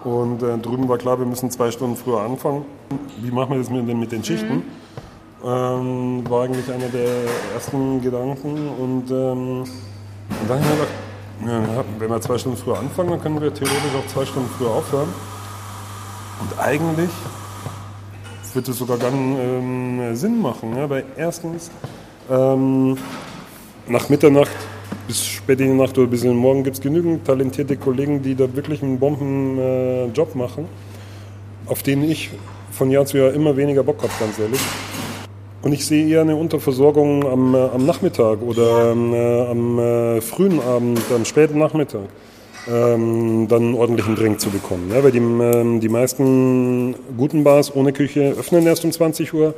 [0.04, 2.64] Und äh, drüben war klar, wir müssen zwei Stunden früher anfangen.
[3.20, 4.56] Wie machen wir das mit, mit den Schichten?
[4.56, 4.62] Mhm.
[5.44, 7.08] Ähm, war eigentlich einer der
[7.54, 8.68] ersten Gedanken.
[8.78, 13.22] Und, ähm, und dann haben wir gedacht, ja, wenn wir zwei Stunden früher anfangen, dann
[13.22, 15.08] können wir theoretisch auch zwei Stunden früher aufhören.
[16.40, 17.10] Und eigentlich
[18.54, 21.70] wird es sogar ganz ähm, Sinn machen, ja, weil erstens
[22.28, 22.96] ähm,
[23.86, 24.50] nach Mitternacht
[25.10, 28.22] bis spät in die Nacht oder bis in den Morgen gibt es genügend talentierte Kollegen,
[28.22, 30.66] die da wirklich einen Bombenjob äh, machen,
[31.66, 32.30] auf den ich
[32.70, 34.60] von Jahr zu Jahr immer weniger Bock habe, ganz ehrlich.
[35.62, 40.20] Und ich sehe eher eine Unterversorgung am, äh, am Nachmittag oder ähm, äh, am äh,
[40.20, 42.08] frühen Abend, am späten Nachmittag,
[42.68, 44.92] ähm, dann einen ordentlichen Drink zu bekommen.
[44.94, 49.54] Ja, weil die, ähm, die meisten guten Bars ohne Küche öffnen erst um 20 Uhr.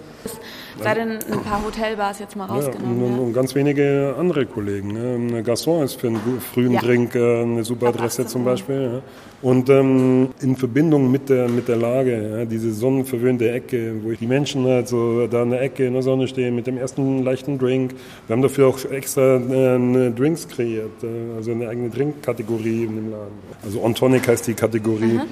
[0.81, 3.01] Sei denn ein paar Hotelbars jetzt mal rausgenommen.
[3.01, 4.93] Ja, und, und, ganz wenige andere Kollegen.
[4.93, 5.43] Ne?
[5.43, 6.81] Garçon ist für einen frühen ja.
[6.81, 8.83] Drink äh, eine super Adresse zum Beispiel.
[8.83, 9.03] Ja?
[9.43, 12.45] Und ähm, in Verbindung mit der, mit der Lage, ja?
[12.45, 16.29] diese sonnenverwöhnte Ecke, wo die Menschen halt so da in der Ecke in der Sonne
[16.29, 17.95] stehen mit dem ersten leichten Drink.
[18.27, 23.11] Wir haben dafür auch extra äh, Drinks kreiert, äh, also eine eigene Drinkkategorie in dem
[23.11, 23.33] Laden.
[23.65, 25.23] Also On Tonic heißt die Kategorie, mhm.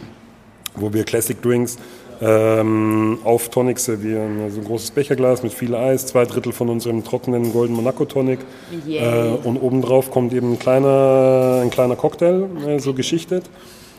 [0.74, 1.78] wo wir Classic Drinks
[2.20, 4.40] ähm, auf Tonic servieren.
[4.42, 8.40] Also ein großes Becherglas mit viel Eis, zwei Drittel von unserem trockenen Golden Monaco Tonic.
[8.86, 9.26] Yeah.
[9.26, 13.48] Äh, und obendrauf kommt eben ein kleiner, ein kleiner Cocktail, äh, so geschichtet.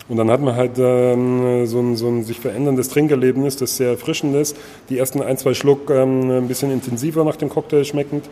[0.10, 3.92] Und dann hat man halt ähm, so, ein, so ein sich veränderndes Trinkerlebnis, das sehr
[3.92, 4.58] erfrischend ist.
[4.90, 8.26] Die ersten ein, zwei Schluck ähm, ein bisschen intensiver nach dem Cocktail schmeckend.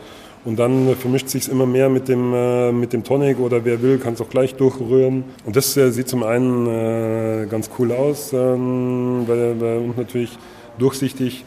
[0.45, 3.97] Und dann vermischt sich immer mehr mit dem, äh, mit dem Tonic oder wer will,
[3.97, 5.25] kann es auch gleich durchrühren.
[5.45, 10.37] Und das äh, sieht zum einen äh, ganz cool aus, ähm, weil, weil natürlich
[10.77, 11.43] durchsichtig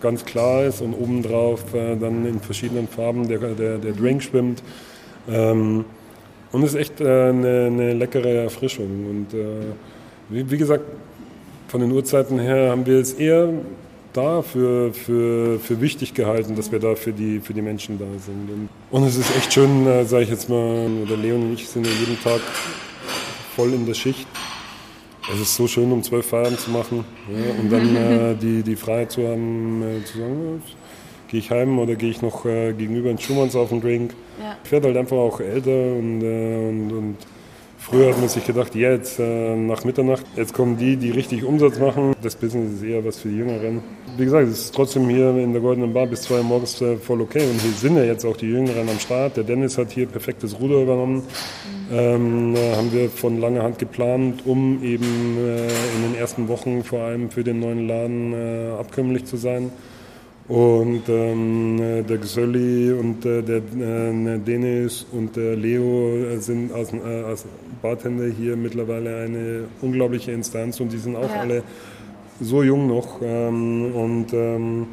[0.00, 4.62] ganz klar ist und obendrauf äh, dann in verschiedenen Farben der, der, der Drink schwimmt.
[5.28, 5.84] Ähm,
[6.52, 9.06] und es ist echt äh, eine, eine, leckere Erfrischung.
[9.10, 9.44] Und äh,
[10.30, 10.84] wie, wie gesagt,
[11.68, 13.50] von den Uhrzeiten her haben wir es eher
[14.16, 18.06] da für, für, für wichtig gehalten, dass wir da für die, für die Menschen da
[18.18, 18.68] sind.
[18.90, 21.86] Und, es ist echt schön, äh, sage ich jetzt mal, oder Leon und ich sind
[21.86, 22.40] ja jeden Tag
[23.54, 24.26] voll in der Schicht.
[25.32, 28.76] Es ist so schön, um zwölf Feierabend zu machen ja, und dann äh, die, die
[28.76, 30.62] Freiheit zu haben, äh, zu sagen,
[31.28, 34.14] gehe ich heim oder gehe ich noch äh, gegenüber in Schumanns auf den Drink.
[34.40, 34.56] Ja.
[34.64, 37.16] Ich werde halt einfach auch älter und, äh, und, und
[37.88, 41.44] Früher hat man sich gedacht, ja, jetzt äh, nach Mitternacht, jetzt kommen die, die richtig
[41.44, 42.16] Umsatz machen.
[42.20, 43.80] Das Business ist eher was für die Jüngeren.
[44.16, 46.96] Wie gesagt, es ist trotzdem hier in der Goldenen Bar bis zwei Uhr morgens äh,
[46.96, 47.48] voll okay.
[47.48, 49.36] Und hier sind ja jetzt auch die Jüngeren am Start.
[49.36, 51.22] Der Dennis hat hier perfektes Ruder übernommen.
[51.92, 57.02] Ähm, haben wir von langer Hand geplant, um eben äh, in den ersten Wochen vor
[57.02, 59.70] allem für den neuen Laden äh, abkömmlich zu sein.
[60.48, 67.22] Und ähm, der Gesölli und äh, der äh, Denis und der Leo sind als, äh,
[67.26, 67.44] als,
[67.82, 71.40] Bartender hier mittlerweile eine unglaubliche Instanz und die sind auch ja.
[71.40, 71.62] alle
[72.40, 73.20] so jung noch.
[73.22, 74.86] Ähm, und ähm,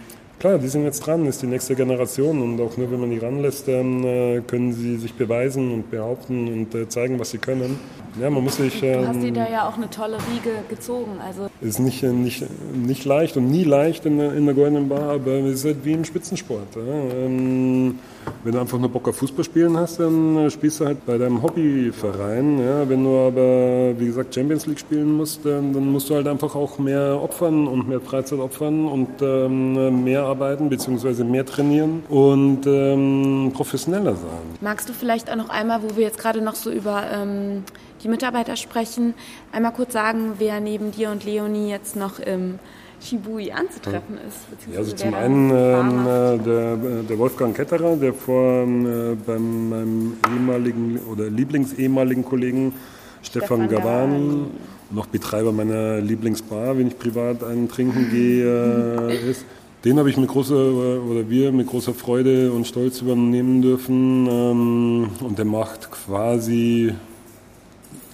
[0.44, 3.18] klar, die sind jetzt dran, ist die nächste Generation und auch nur wenn man die
[3.18, 7.80] ranlässt, dann äh, können sie sich beweisen und behaupten und äh, zeigen, was sie können.
[8.20, 8.84] Ja, man muss sich.
[8.84, 11.14] Ähm, du hast dir ähm, da ja auch eine tolle Riege gezogen.
[11.26, 15.14] Also ist nicht, nicht, nicht leicht und nie leicht in der, in der Goldenen Bar,
[15.14, 16.76] aber es ist halt wie im Spitzensport.
[16.76, 16.82] Ja.
[17.26, 18.00] Ähm,
[18.44, 21.18] wenn du einfach nur Bock auf Fußball spielen hast, dann äh, spielst du halt bei
[21.18, 22.60] deinem Hobbyverein.
[22.60, 22.90] Ja.
[22.90, 26.56] Wenn du aber, wie gesagt, Champions League spielen musst, dann, dann musst du halt einfach
[26.56, 31.24] auch mehr opfern und mehr Freizeit opfern und ähm, mehr arbeiten bzw.
[31.24, 34.42] mehr trainieren und ähm, professioneller sein.
[34.62, 37.64] Magst du vielleicht auch noch einmal, wo wir jetzt gerade noch so über ähm,
[38.04, 39.14] die Mitarbeiter sprechen.
[39.52, 42.60] Einmal kurz sagen, wer neben dir und Leonie jetzt noch im
[43.04, 44.38] Shibui anzutreffen ist.
[44.72, 51.00] Ja, also zum einen äh, der, der, Wolfgang Ketterer, der vor äh, beim meinem ehemaligen
[51.12, 52.74] oder Lieblings-ehemaligen Kollegen
[53.22, 54.46] Stefan, Stefan Gavani,
[54.92, 59.46] noch Betreiber meiner Lieblingsbar, wenn ich privat einen trinken gehe, äh, ist.
[59.84, 64.28] Den habe ich mit großer, oder wir mit großer Freude und Stolz übernehmen dürfen.
[64.30, 66.94] Ähm, und der macht quasi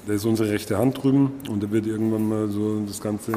[0.09, 3.31] der ist unsere rechte Hand drüben und der wird irgendwann mal so das ganze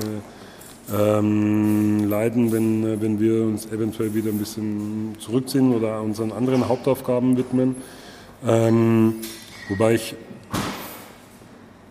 [0.92, 7.36] ähm, leiden, wenn, wenn wir uns eventuell wieder ein bisschen zurückziehen oder unseren anderen Hauptaufgaben
[7.36, 7.76] widmen.
[8.46, 9.14] Ähm,
[9.68, 10.16] wobei ich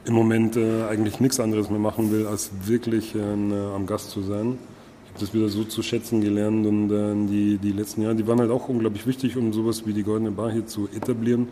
[0.06, 4.22] im Moment äh, eigentlich nichts anderes mehr machen will, als wirklich äh, am Gast zu
[4.22, 4.58] sein.
[5.06, 8.28] Ich habe das wieder so zu schätzen gelernt und äh, die, die letzten Jahre, die
[8.28, 11.50] waren halt auch unglaublich wichtig, um sowas wie die Goldene Bar hier zu etablieren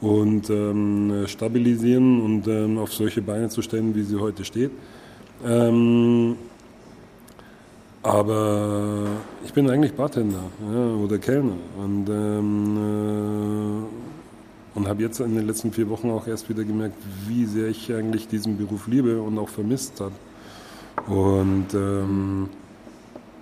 [0.00, 4.70] und ähm, stabilisieren und ähm, auf solche Beine zu stellen, wie sie heute steht.
[5.44, 6.36] Ähm,
[8.02, 9.06] aber
[9.44, 10.42] ich bin eigentlich Bartender
[10.72, 13.86] ja, oder Kellner und, ähm,
[14.74, 16.96] äh, und habe jetzt in den letzten vier Wochen auch erst wieder gemerkt,
[17.26, 20.14] wie sehr ich eigentlich diesen Beruf liebe und auch vermisst habe.
[21.06, 22.48] Und ähm,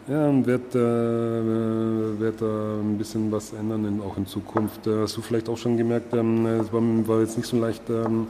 [0.09, 4.87] ja, und äh, werd da ein bisschen was ändern, in, auch in Zukunft.
[4.87, 7.89] Äh, hast du vielleicht auch schon gemerkt, ähm, es war, war, jetzt nicht so leicht,
[7.89, 8.27] ähm,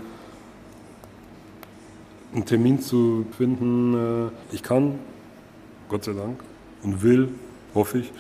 [2.35, 3.95] einen Termin zu finden.
[3.95, 4.99] Äh, ich kann,
[5.91, 6.39] Gott sei Dank,
[6.83, 7.29] und will,
[7.75, 8.13] hoffe ich,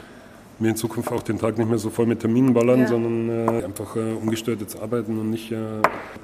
[0.59, 2.89] mir in Zukunft auch den Tag nicht mehr so voll mit Terminen ballern, ja.
[2.89, 5.51] sondern äh, einfach äh, ungestört jetzt arbeiten und nicht.
[5.51, 5.57] Äh,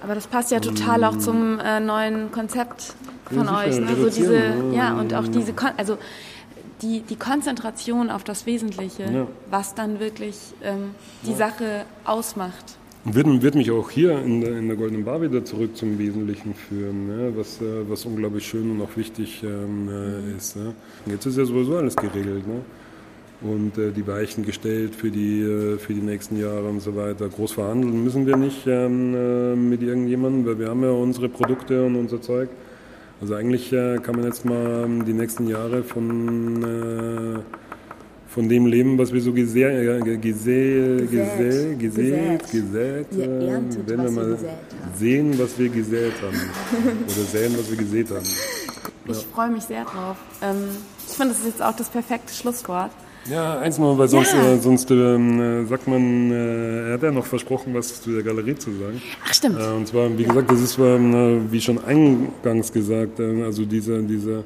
[0.02, 2.94] Aber das passt ja total auch zum äh, neuen Konzept
[3.32, 3.78] von ja, euch.
[3.78, 3.96] Ne?
[3.96, 5.96] So diese, ja, und auch diese, Kon also
[6.82, 9.26] die, die Konzentration auf das Wesentliche, ja.
[9.50, 11.34] was dann wirklich ähm, die.
[11.34, 12.76] Sache ausmacht.
[13.08, 16.54] Wird, wird mich auch hier in der, in der Goldenen Bar wieder zurück zum Wesentlichen
[16.54, 20.56] führen, ja, was, äh, was unglaublich schön und auch wichtig ähm, äh, ist.
[20.56, 20.72] Ja.
[21.06, 22.44] Jetzt ist ja sowieso alles geregelt.
[22.48, 22.62] Ne?
[23.42, 27.28] Und äh, die Weichen gestellt für die, äh, für die nächsten Jahre und so weiter.
[27.28, 31.86] Groß verhandeln müssen wir nicht ähm, äh, mit irgendjemandem, weil wir haben ja unsere Produkte
[31.86, 32.48] und unser Zeug.
[33.20, 37.44] Also eigentlich äh, kann man jetzt mal ähm, die nächsten Jahre von,
[38.36, 39.66] von dem leben, was wir so äh, gesä
[41.10, 44.38] gesä gesät, gesät, äh, erntet, wenn wir mal
[44.98, 46.42] sehen, was wir gesät haben.
[47.10, 48.26] Oder sehen, was wir gesät haben.
[49.06, 49.12] Ja.
[49.12, 50.18] Ich freue mich sehr drauf.
[50.42, 50.68] Ähm,
[51.08, 52.90] ich finde, das ist jetzt auch das perfekte Schlusswort.
[53.30, 54.52] Ja, eins noch, weil sonst, ja.
[54.52, 58.22] äh, sonst ähm, äh, sagt man, äh, er hat ja noch versprochen, was zu der
[58.22, 59.00] Galerie zu sagen.
[59.24, 59.58] Ach, stimmt.
[59.58, 64.02] Äh, und zwar, wie gesagt, das ist, ähm, wie schon eingangs gesagt, äh, also dieser,
[64.02, 64.44] dieser,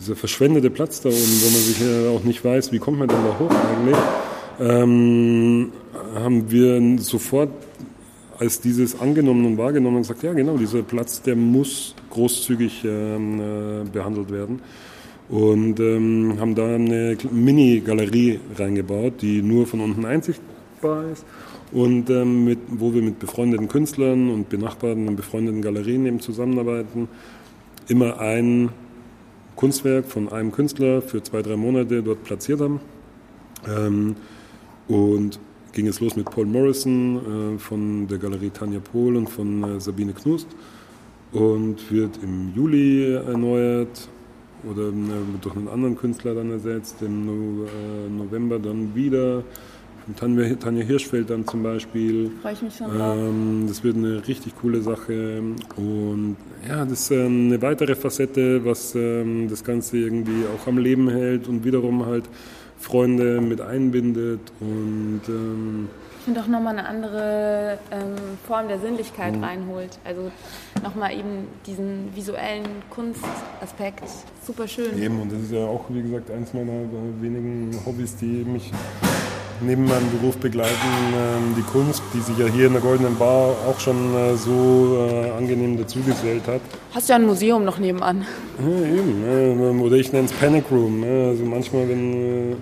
[0.00, 3.18] dieser verschwendete Platz da oben, wo man sich auch nicht weiß, wie kommt man denn
[3.24, 3.96] da hoch eigentlich,
[4.60, 5.72] ähm,
[6.14, 7.50] haben wir sofort
[8.38, 13.40] als dieses angenommen und wahrgenommen und gesagt, ja genau, dieser Platz, der muss großzügig ähm,
[13.40, 14.60] äh, behandelt werden.
[15.28, 21.24] Und ähm, haben da eine Mini-Galerie reingebaut, die nur von unten einsichtbar ist.
[21.72, 27.08] Und ähm, mit, wo wir mit befreundeten Künstlern und benachbarten und befreundeten Galerien eben zusammenarbeiten.
[27.88, 28.68] Immer ein
[29.56, 32.80] Kunstwerk von einem Künstler für zwei, drei Monate dort platziert haben.
[33.66, 34.14] Ähm,
[34.86, 35.40] und
[35.72, 39.80] ging es los mit Paul Morrison äh, von der Galerie Tanja Pohl und von äh,
[39.80, 40.46] Sabine Knust
[41.32, 44.08] und wird im Juli erneuert
[44.64, 44.92] oder äh,
[45.40, 49.42] durch einen anderen Künstler dann ersetzt, im äh, November dann wieder.
[50.14, 52.30] Tanja, Tanja Hirschfeld dann zum Beispiel.
[52.42, 53.16] Freue ich mich schon drauf.
[53.16, 55.42] Ähm, das wird eine richtig coole Sache.
[55.76, 56.36] Und
[56.68, 61.08] ja, das ist ähm, eine weitere Facette, was ähm, das Ganze irgendwie auch am Leben
[61.08, 62.24] hält und wiederum halt
[62.78, 64.40] Freunde mit einbindet.
[64.60, 65.88] Und ähm,
[66.26, 68.16] und auch nochmal eine andere ähm,
[68.48, 69.44] Form der Sinnlichkeit mhm.
[69.44, 69.98] reinholt.
[70.04, 70.32] Also
[70.82, 74.02] nochmal eben diesen visuellen Kunstaspekt.
[74.44, 75.00] Super schön.
[75.00, 76.82] Eben, und das ist ja auch, wie gesagt, eins meiner
[77.20, 78.72] wenigen Hobbys, die mich
[79.60, 80.74] neben meinem Beruf begleiten.
[81.14, 85.08] Ähm, die Kunst, die sich ja hier in der Goldenen Bar auch schon äh, so
[85.10, 86.60] äh, angenehm dazugesellt hat.
[86.94, 88.26] Hast ja ein Museum noch nebenan.
[88.58, 89.80] Ja, eben.
[89.80, 91.04] oder ich nenne es Panic Room.
[91.04, 92.56] Also manchmal, wenn, äh,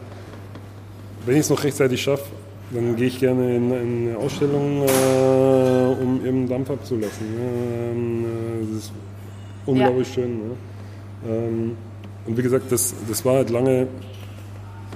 [1.26, 2.24] wenn ich es noch rechtzeitig schaffe,
[2.70, 7.26] dann gehe ich gerne in, in eine Ausstellung, äh, um eben Dampf abzulassen.
[7.38, 8.92] Ähm, äh, das ist
[9.66, 10.14] unglaublich ja.
[10.14, 10.38] schön.
[10.38, 10.54] Ne?
[11.28, 11.76] Ähm,
[12.26, 13.86] und wie gesagt, das, das war halt lange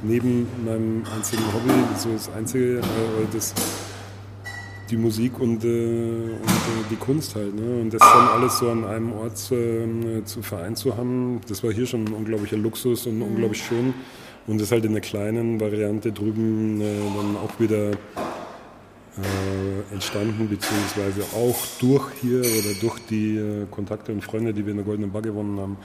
[0.03, 2.83] neben meinem einzigen Hobby, so das einzige, äh,
[3.33, 3.55] das,
[4.91, 7.55] die Musik und, äh, und äh, die Kunst halt.
[7.55, 7.81] Ne?
[7.83, 11.73] Und das dann alles so an einem Ort ähm, zu vereint zu haben, das war
[11.73, 13.23] hier schon ein unglaublicher Luxus und mhm.
[13.23, 13.95] unglaublich schön.
[14.47, 16.85] Und das halt in der kleinen Variante drüben äh,
[17.17, 17.91] dann auch wieder
[19.19, 24.71] äh, entstanden, beziehungsweise auch durch hier oder durch die äh, Kontakte und Freunde, die wir
[24.71, 25.77] in der Goldenen Bar gewonnen haben,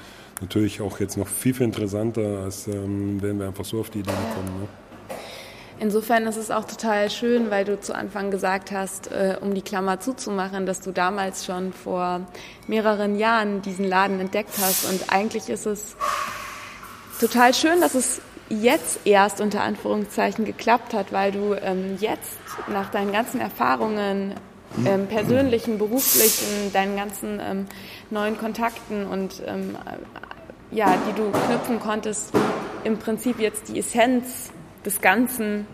[0.42, 4.00] natürlich auch jetzt noch viel, viel interessanter, als ähm, wären wir einfach so auf die
[4.00, 4.62] Idee gekommen.
[4.62, 4.68] Ne?
[5.80, 9.62] Insofern ist es auch total schön, weil du zu Anfang gesagt hast, äh, um die
[9.62, 12.22] Klammer zuzumachen, dass du damals schon vor
[12.68, 14.86] mehreren Jahren diesen Laden entdeckt hast.
[14.86, 15.96] Und eigentlich ist es
[17.20, 22.38] total schön, dass es jetzt erst unter Anführungszeichen geklappt hat, weil du ähm, jetzt
[22.72, 24.34] nach deinen ganzen Erfahrungen,
[24.86, 27.66] ähm, persönlichen, beruflichen, deinen ganzen ähm,
[28.10, 29.78] neuen Kontakten und ähm,
[30.72, 32.34] ja, die du knüpfen konntest,
[32.84, 34.52] im Prinzip jetzt die Essenz
[34.86, 35.68] des Ganzen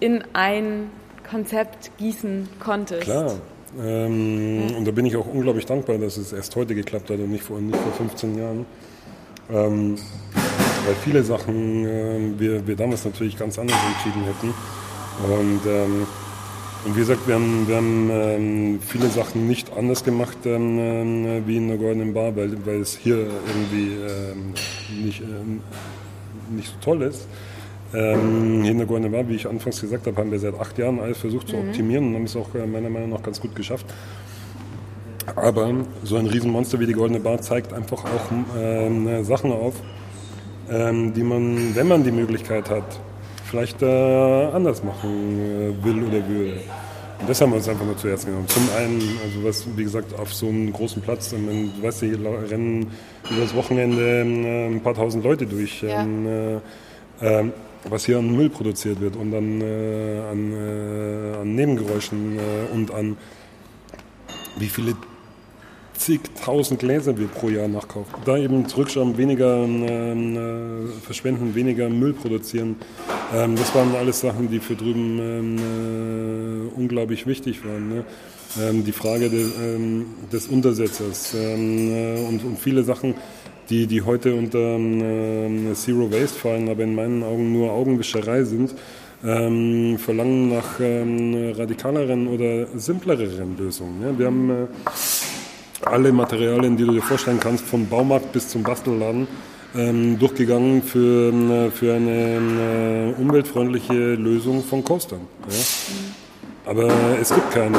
[0.00, 0.90] in ein
[1.28, 3.02] Konzept gießen konntest.
[3.02, 3.34] Klar.
[3.78, 4.76] Ähm, ja.
[4.78, 7.44] Und da bin ich auch unglaublich dankbar, dass es erst heute geklappt hat und nicht
[7.44, 8.66] vor, nicht vor 15 Jahren.
[10.90, 14.54] Ähm, weil viele Sachen äh, wir, wir damals natürlich ganz anders entschieden hätten.
[15.24, 16.06] Und, ähm,
[16.84, 21.46] und wie gesagt, wir haben, wir haben ähm, viele Sachen nicht anders gemacht ähm, äh,
[21.46, 24.54] wie in der Goldenen Bar, weil, weil es hier irgendwie ähm,
[25.04, 25.60] nicht, ähm,
[26.50, 27.26] nicht so toll ist.
[27.92, 30.78] Ähm, hier in der Goldenen Bar, wie ich anfangs gesagt habe, haben wir seit acht
[30.78, 31.68] Jahren alles versucht zu mhm.
[31.68, 33.86] optimieren und haben es auch äh, meiner Meinung nach ganz gut geschafft.
[35.36, 35.70] Aber
[36.02, 39.74] so ein Riesenmonster wie die Goldene Bar zeigt einfach auch äh, Sachen auf,
[40.70, 43.00] ähm, die man, wenn man die Möglichkeit hat,
[43.44, 46.60] vielleicht äh, anders machen äh, will oder würde.
[47.20, 48.48] Und das haben wir uns einfach nur zuerst genommen.
[48.48, 52.18] Zum einen, also was, wie gesagt, auf so einem großen Platz, ähm, du weißt, hier
[52.50, 52.86] rennen
[53.30, 55.82] über das Wochenende äh, ein paar tausend Leute durch.
[55.82, 56.02] Ja.
[56.02, 56.60] Ähm, äh,
[57.20, 57.52] ähm,
[57.88, 62.38] was hier an Müll produziert wird und an, äh, an, äh, an Nebengeräuschen
[62.74, 63.16] und an
[64.58, 64.94] wie viele
[66.00, 68.14] zigtausend Gläser wir pro Jahr nachkaufen.
[68.24, 72.76] Da eben zurückschauen, weniger ähm, äh, verschwenden, weniger Müll produzieren.
[73.34, 77.88] Ähm, das waren alles Sachen, die für drüben ähm, äh, unglaublich wichtig waren.
[77.90, 78.04] Ne?
[78.60, 83.14] Ähm, die Frage de, ähm, des Untersetzers ähm, äh, und, und, viele Sachen,
[83.68, 88.74] die, die heute unter ähm, Zero Waste fallen, aber in meinen Augen nur Augenwischerei sind.
[89.22, 94.00] Ähm, verlangen nach ähm, radikaleren oder simpleren Lösungen.
[94.02, 94.18] Ja?
[94.18, 94.66] Wir haben äh,
[95.84, 99.26] alle Materialien, die du dir vorstellen kannst, vom Baumarkt bis zum Bastelladen,
[99.74, 105.20] ähm, durchgegangen für, äh, für eine, eine, äh, umweltfreundliche Lösung von Coastern.
[105.48, 106.70] Ja?
[106.70, 106.88] Aber
[107.20, 107.78] es gibt keine.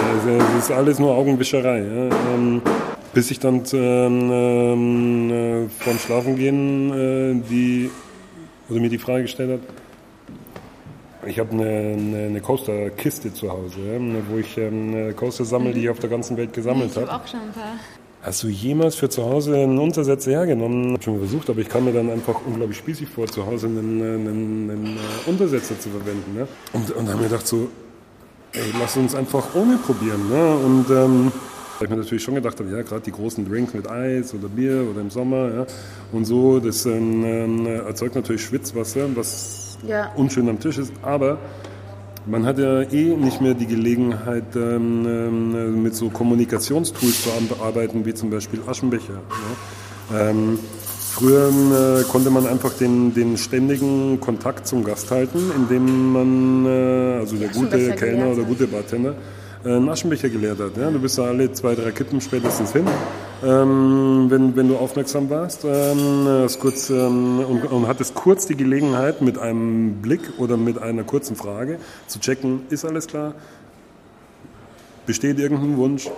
[0.58, 1.80] Es ist alles nur Augenwischerei.
[1.80, 2.10] Ja?
[2.34, 2.62] Ähm,
[3.14, 7.90] bis ich dann ähm, ähm äh, vom Schlafengehen äh, die,
[8.70, 9.81] oder mir die Frage gestellt habe,
[11.26, 14.00] ich habe eine, eine, eine Coaster-Kiste zu Hause, ja,
[14.30, 17.06] wo ich ähm, Coaster sammle, die ich auf der ganzen Welt gesammelt habe.
[17.06, 17.74] Ich habe auch schon ein paar.
[18.24, 20.90] Hast du jemals für zu Hause einen Untersetzer hergenommen?
[20.90, 23.66] Ich habe schon versucht, aber ich kam mir dann einfach unglaublich spießig vor, zu Hause
[23.66, 26.36] einen, einen, einen äh, Untersetzer zu verwenden.
[26.36, 26.48] Ne?
[26.74, 27.70] Und, und dann habe ich gedacht so,
[28.54, 30.30] ey, lass uns einfach ohne probieren.
[30.30, 30.56] Ne?
[30.56, 31.32] Und ähm,
[31.84, 34.86] ich mir natürlich schon gedacht habe, ja, gerade die großen Drinks mit Eis oder Bier
[34.90, 35.66] oder im Sommer ja,
[36.12, 40.12] und so, das ähm, äh, erzeugt natürlich Schwitzwasser, was ja.
[40.16, 41.38] unschön am Tisch ist, aber
[42.26, 47.30] man hat ja eh nicht mehr die Gelegenheit, ähm, mit so Kommunikationstools zu
[47.62, 49.22] arbeiten, wie zum Beispiel Aschenbecher.
[50.12, 50.30] Ja.
[50.30, 50.60] Ähm,
[51.12, 57.20] früher äh, konnte man einfach den, den ständigen Kontakt zum Gast halten, indem man, äh,
[57.20, 59.16] also der gute Kellner oder gute Bartender,
[59.64, 60.78] einen Aschenbecher geleert hat.
[60.78, 60.90] Ja?
[60.90, 62.86] Du bist da alle zwei, drei Kippen spätestens hin,
[63.44, 65.66] ähm, wenn, wenn du aufmerksam warst.
[65.66, 71.04] Ähm, kurz, ähm, und, und hattest kurz die Gelegenheit, mit einem Blick oder mit einer
[71.04, 73.34] kurzen Frage zu checken, ist alles klar?
[75.06, 76.10] Besteht irgendein Wunsch?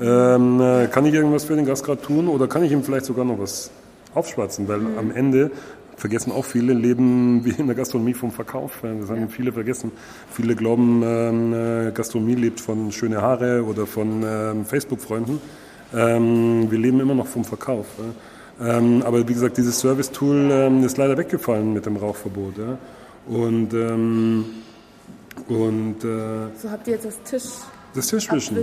[0.00, 3.04] Ähm, äh, kann ich irgendwas für den Gast gerade tun oder kann ich ihm vielleicht
[3.04, 3.70] sogar noch was
[4.14, 4.66] aufschwatzen?
[4.66, 4.98] Weil mhm.
[4.98, 5.50] am Ende
[6.00, 8.80] vergessen auch viele, leben wie in der Gastronomie vom Verkauf.
[8.82, 9.92] Das haben viele vergessen.
[10.32, 15.40] Viele glauben, ähm, äh, Gastronomie lebt von schöne Haare oder von ähm, Facebook-Freunden.
[15.94, 17.86] Ähm, wir leben immer noch vom Verkauf.
[18.58, 22.56] Aber wie gesagt, dieses Service-Tool ist leider weggefallen mit dem Rauchverbot.
[23.26, 23.72] Und,
[25.48, 27.48] und äh, so habt ihr jetzt das Tisch
[27.94, 28.56] das Tischwischen.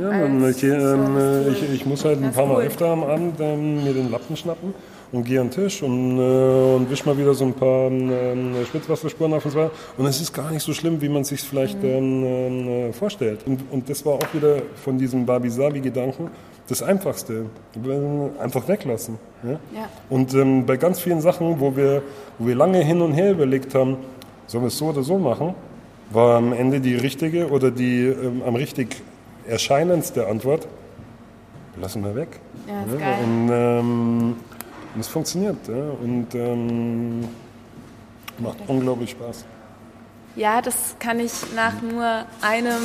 [0.00, 3.92] Ja, ich, äh, ich, ich, muss halt ein paar Mal öfter am Abend ähm, mir
[3.92, 4.74] den Lappen schnappen
[5.14, 8.64] und gehe an den Tisch und, äh, und wisch mal wieder so ein paar äh,
[8.66, 9.70] Schwitzwasserspuren auf und so weiter.
[9.96, 11.88] Und es ist gar nicht so schlimm, wie man sich vielleicht mhm.
[11.88, 13.40] ähm, äh, vorstellt.
[13.46, 16.30] Und, und das war auch wieder von diesem Babi-Sabi-Gedanken
[16.68, 17.46] das Einfachste.
[18.40, 19.18] Einfach weglassen.
[19.42, 19.50] Ja?
[19.50, 19.88] ja.
[20.10, 22.02] Und ähm, bei ganz vielen Sachen, wo wir,
[22.38, 23.98] wo wir lange hin und her überlegt haben,
[24.46, 25.54] sollen wir es so oder so machen,
[26.10, 28.96] war am Ende die richtige oder die ähm, am richtig
[29.46, 30.66] erscheinendste Antwort,
[31.80, 32.40] lassen wir weg.
[32.66, 32.98] Ja, ist ja?
[32.98, 33.24] Geil.
[33.24, 34.36] Und, ähm,
[34.94, 35.90] und es funktioniert ja?
[36.02, 37.28] und ähm,
[38.38, 39.44] macht unglaublich Spaß.
[40.36, 42.82] Ja, das kann ich nach nur einem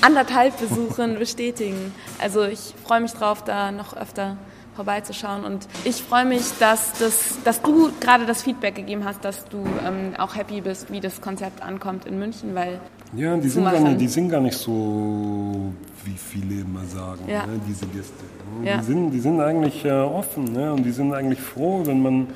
[0.00, 1.94] anderthalb Besuchen bestätigen.
[2.20, 4.36] Also ich freue mich drauf, da noch öfter
[4.74, 5.44] vorbeizuschauen.
[5.44, 9.64] Und ich freue mich, dass, das, dass du gerade das Feedback gegeben hast, dass du
[9.84, 12.80] ähm, auch happy bist, wie das Konzept ankommt in München, weil
[13.16, 15.72] ja, die sind, gar nicht, die sind gar nicht so,
[16.04, 17.46] wie viele immer sagen, ja.
[17.46, 18.24] ne, diese Gäste.
[18.64, 18.78] Ja.
[18.78, 22.26] Die, sind, die sind eigentlich äh, offen ne, und die sind eigentlich froh, wenn man,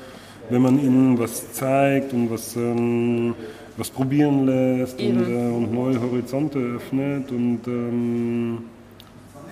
[0.49, 3.35] wenn man ihnen was zeigt und was, ähm,
[3.77, 7.31] was probieren lässt und, äh, und, neue Horizonte öffnet.
[7.31, 8.57] Und, ähm,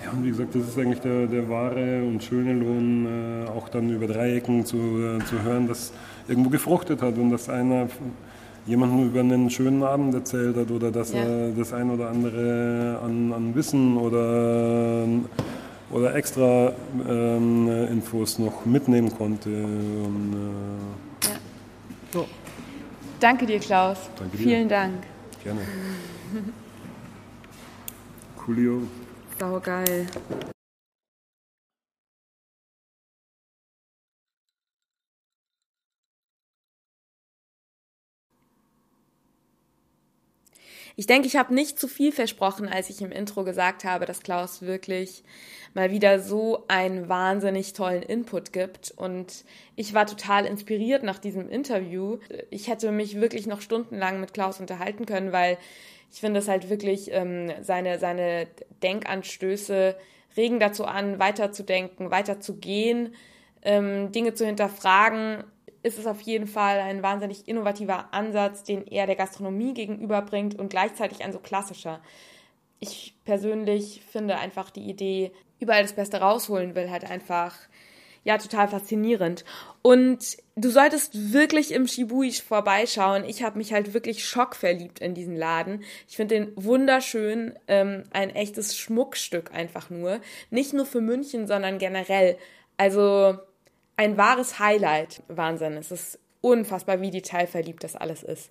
[0.04, 3.68] ja, und wie gesagt, das ist eigentlich der, der wahre und schöne Lohn, äh, auch
[3.68, 5.92] dann über Dreiecken zu, äh, zu hören, dass
[6.26, 7.88] irgendwo gefruchtet hat und dass einer
[8.66, 11.20] jemandem über einen schönen Abend erzählt hat oder dass ja.
[11.20, 15.06] er das ein oder andere an, an Wissen oder,
[15.90, 16.72] oder extra
[17.08, 19.50] ähm, Infos noch mitnehmen konnte.
[19.50, 20.34] Und,
[21.22, 21.34] äh, ja.
[22.12, 22.26] so.
[23.20, 23.98] Danke dir, Klaus.
[24.18, 24.42] Danke dir.
[24.42, 25.02] Vielen Dank.
[25.42, 25.60] Gerne.
[28.36, 28.82] Coolio.
[29.38, 30.06] Saugeil.
[40.96, 44.22] Ich denke, ich habe nicht zu viel versprochen, als ich im Intro gesagt habe, dass
[44.22, 45.24] Klaus wirklich
[45.74, 48.92] mal wieder so einen wahnsinnig tollen Input gibt.
[48.94, 52.18] Und ich war total inspiriert nach diesem Interview.
[52.50, 55.56] Ich hätte mich wirklich noch stundenlang mit Klaus unterhalten können, weil
[56.12, 58.46] ich finde es halt wirklich, ähm, seine, seine
[58.82, 59.96] Denkanstöße
[60.36, 63.14] regen dazu an, weiterzudenken, weiterzugehen,
[63.62, 65.44] ähm, Dinge zu hinterfragen
[65.82, 70.70] ist es auf jeden Fall ein wahnsinnig innovativer Ansatz, den er der Gastronomie gegenüberbringt und
[70.70, 72.00] gleichzeitig ein so klassischer.
[72.78, 77.56] Ich persönlich finde einfach die Idee, überall das Beste rausholen will, halt einfach
[78.24, 79.44] ja total faszinierend.
[79.82, 83.24] Und du solltest wirklich im Shibui vorbeischauen.
[83.24, 85.82] Ich habe mich halt wirklich schockverliebt in diesen Laden.
[86.08, 90.20] Ich finde den wunderschön, ähm, ein echtes Schmuckstück einfach nur.
[90.50, 92.38] Nicht nur für München, sondern generell.
[92.76, 93.38] Also
[94.02, 95.22] ein wahres Highlight.
[95.28, 95.76] Wahnsinn.
[95.76, 98.50] Es ist unfassbar, wie detailverliebt das alles ist.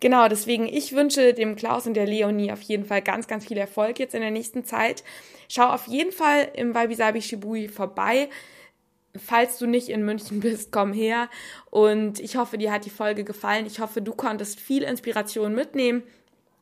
[0.00, 3.56] Genau, deswegen, ich wünsche dem Klaus und der Leonie auf jeden Fall ganz, ganz viel
[3.56, 5.02] Erfolg jetzt in der nächsten Zeit.
[5.48, 8.28] Schau auf jeden Fall im Wabi Shibui vorbei.
[9.16, 11.30] Falls du nicht in München bist, komm her.
[11.70, 13.64] Und ich hoffe, dir hat die Folge gefallen.
[13.66, 16.02] Ich hoffe, du konntest viel Inspiration mitnehmen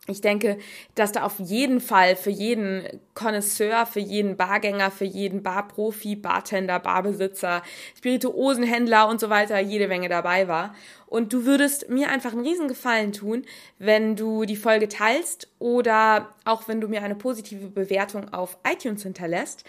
[0.06, 0.58] ich denke,
[0.94, 6.80] dass da auf jeden Fall für jeden Connoisseur, für jeden Bargänger, für jeden Barprofi, Bartender,
[6.80, 7.62] Barbesitzer,
[7.96, 10.74] Spirituosenhändler und so weiter jede Menge dabei war.
[11.06, 13.44] Und du würdest mir einfach einen Riesengefallen tun,
[13.78, 19.04] wenn du die Folge teilst oder auch wenn du mir eine positive Bewertung auf iTunes
[19.04, 19.62] hinterlässt.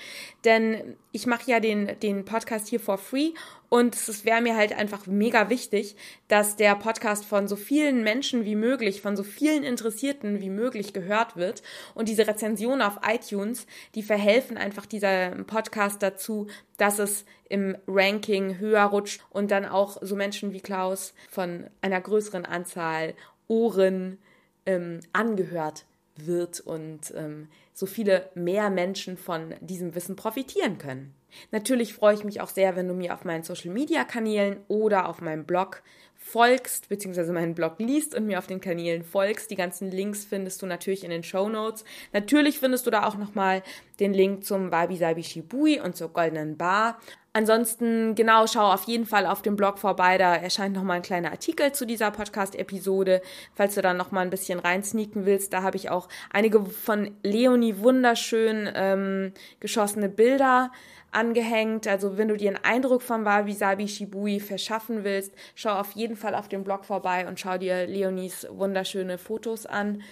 [0.44, 3.34] Denn ich mache ja den, den Podcast hier for free
[3.70, 5.96] und es wäre mir halt einfach mega wichtig,
[6.28, 10.94] dass der Podcast von so vielen Menschen wie möglich, von so vielen Interessierten wie möglich
[10.94, 11.62] gehört wird.
[11.94, 13.04] Und diese Rezensionen auf
[13.36, 19.66] iTunes, die verhelfen einfach dieser Podcast dazu, dass es im Ranking höher rutscht und dann
[19.66, 23.14] auch so Menschen wie Klaus von einer größeren Anzahl
[23.48, 24.18] Ohren
[24.66, 25.86] ähm, angehört
[26.18, 31.14] wird und ähm, so viele mehr Menschen von diesem Wissen profitieren können.
[31.52, 35.44] Natürlich freue ich mich auch sehr, wenn du mir auf meinen Social-Media-Kanälen oder auf meinem
[35.44, 35.84] Blog
[36.26, 39.52] folgst, beziehungsweise meinen Blog liest und mir auf den Kanälen folgst.
[39.52, 41.86] Die ganzen Links findest du natürlich in den Show Notes.
[42.14, 43.62] Natürlich findest du da auch nochmal
[44.00, 47.00] den Link zum Wabi Sabi Shibui und zur Goldenen Bar.
[47.36, 50.18] Ansonsten, genau, schau auf jeden Fall auf dem Blog vorbei.
[50.18, 53.22] Da erscheint nochmal ein kleiner Artikel zu dieser Podcast-Episode.
[53.54, 57.80] Falls du dann nochmal ein bisschen reinsneaken willst, da habe ich auch einige von Leonie
[57.80, 60.72] wunderschön ähm, geschossene Bilder
[61.12, 61.88] angehängt.
[61.88, 66.16] Also wenn du dir einen Eindruck von Wabi Sabi Shibui verschaffen willst, schau auf jeden
[66.16, 70.04] Fall auf dem Blog vorbei und schau dir Leonies wunderschöne Fotos an.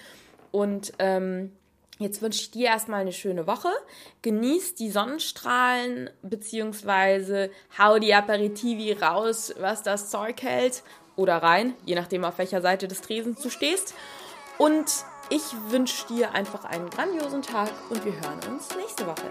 [0.52, 1.54] Und ähm,
[2.00, 3.70] jetzt wünsche ich dir erstmal eine schöne Woche.
[4.22, 10.84] Genieß die Sonnenstrahlen, beziehungsweise hau die Aperitivi raus, was das Zeug hält.
[11.16, 13.94] Oder rein, je nachdem auf welcher Seite des Tresens du stehst.
[14.58, 14.88] Und
[15.30, 19.30] ich wünsche dir einfach einen grandiosen Tag und wir hören uns nächste Woche.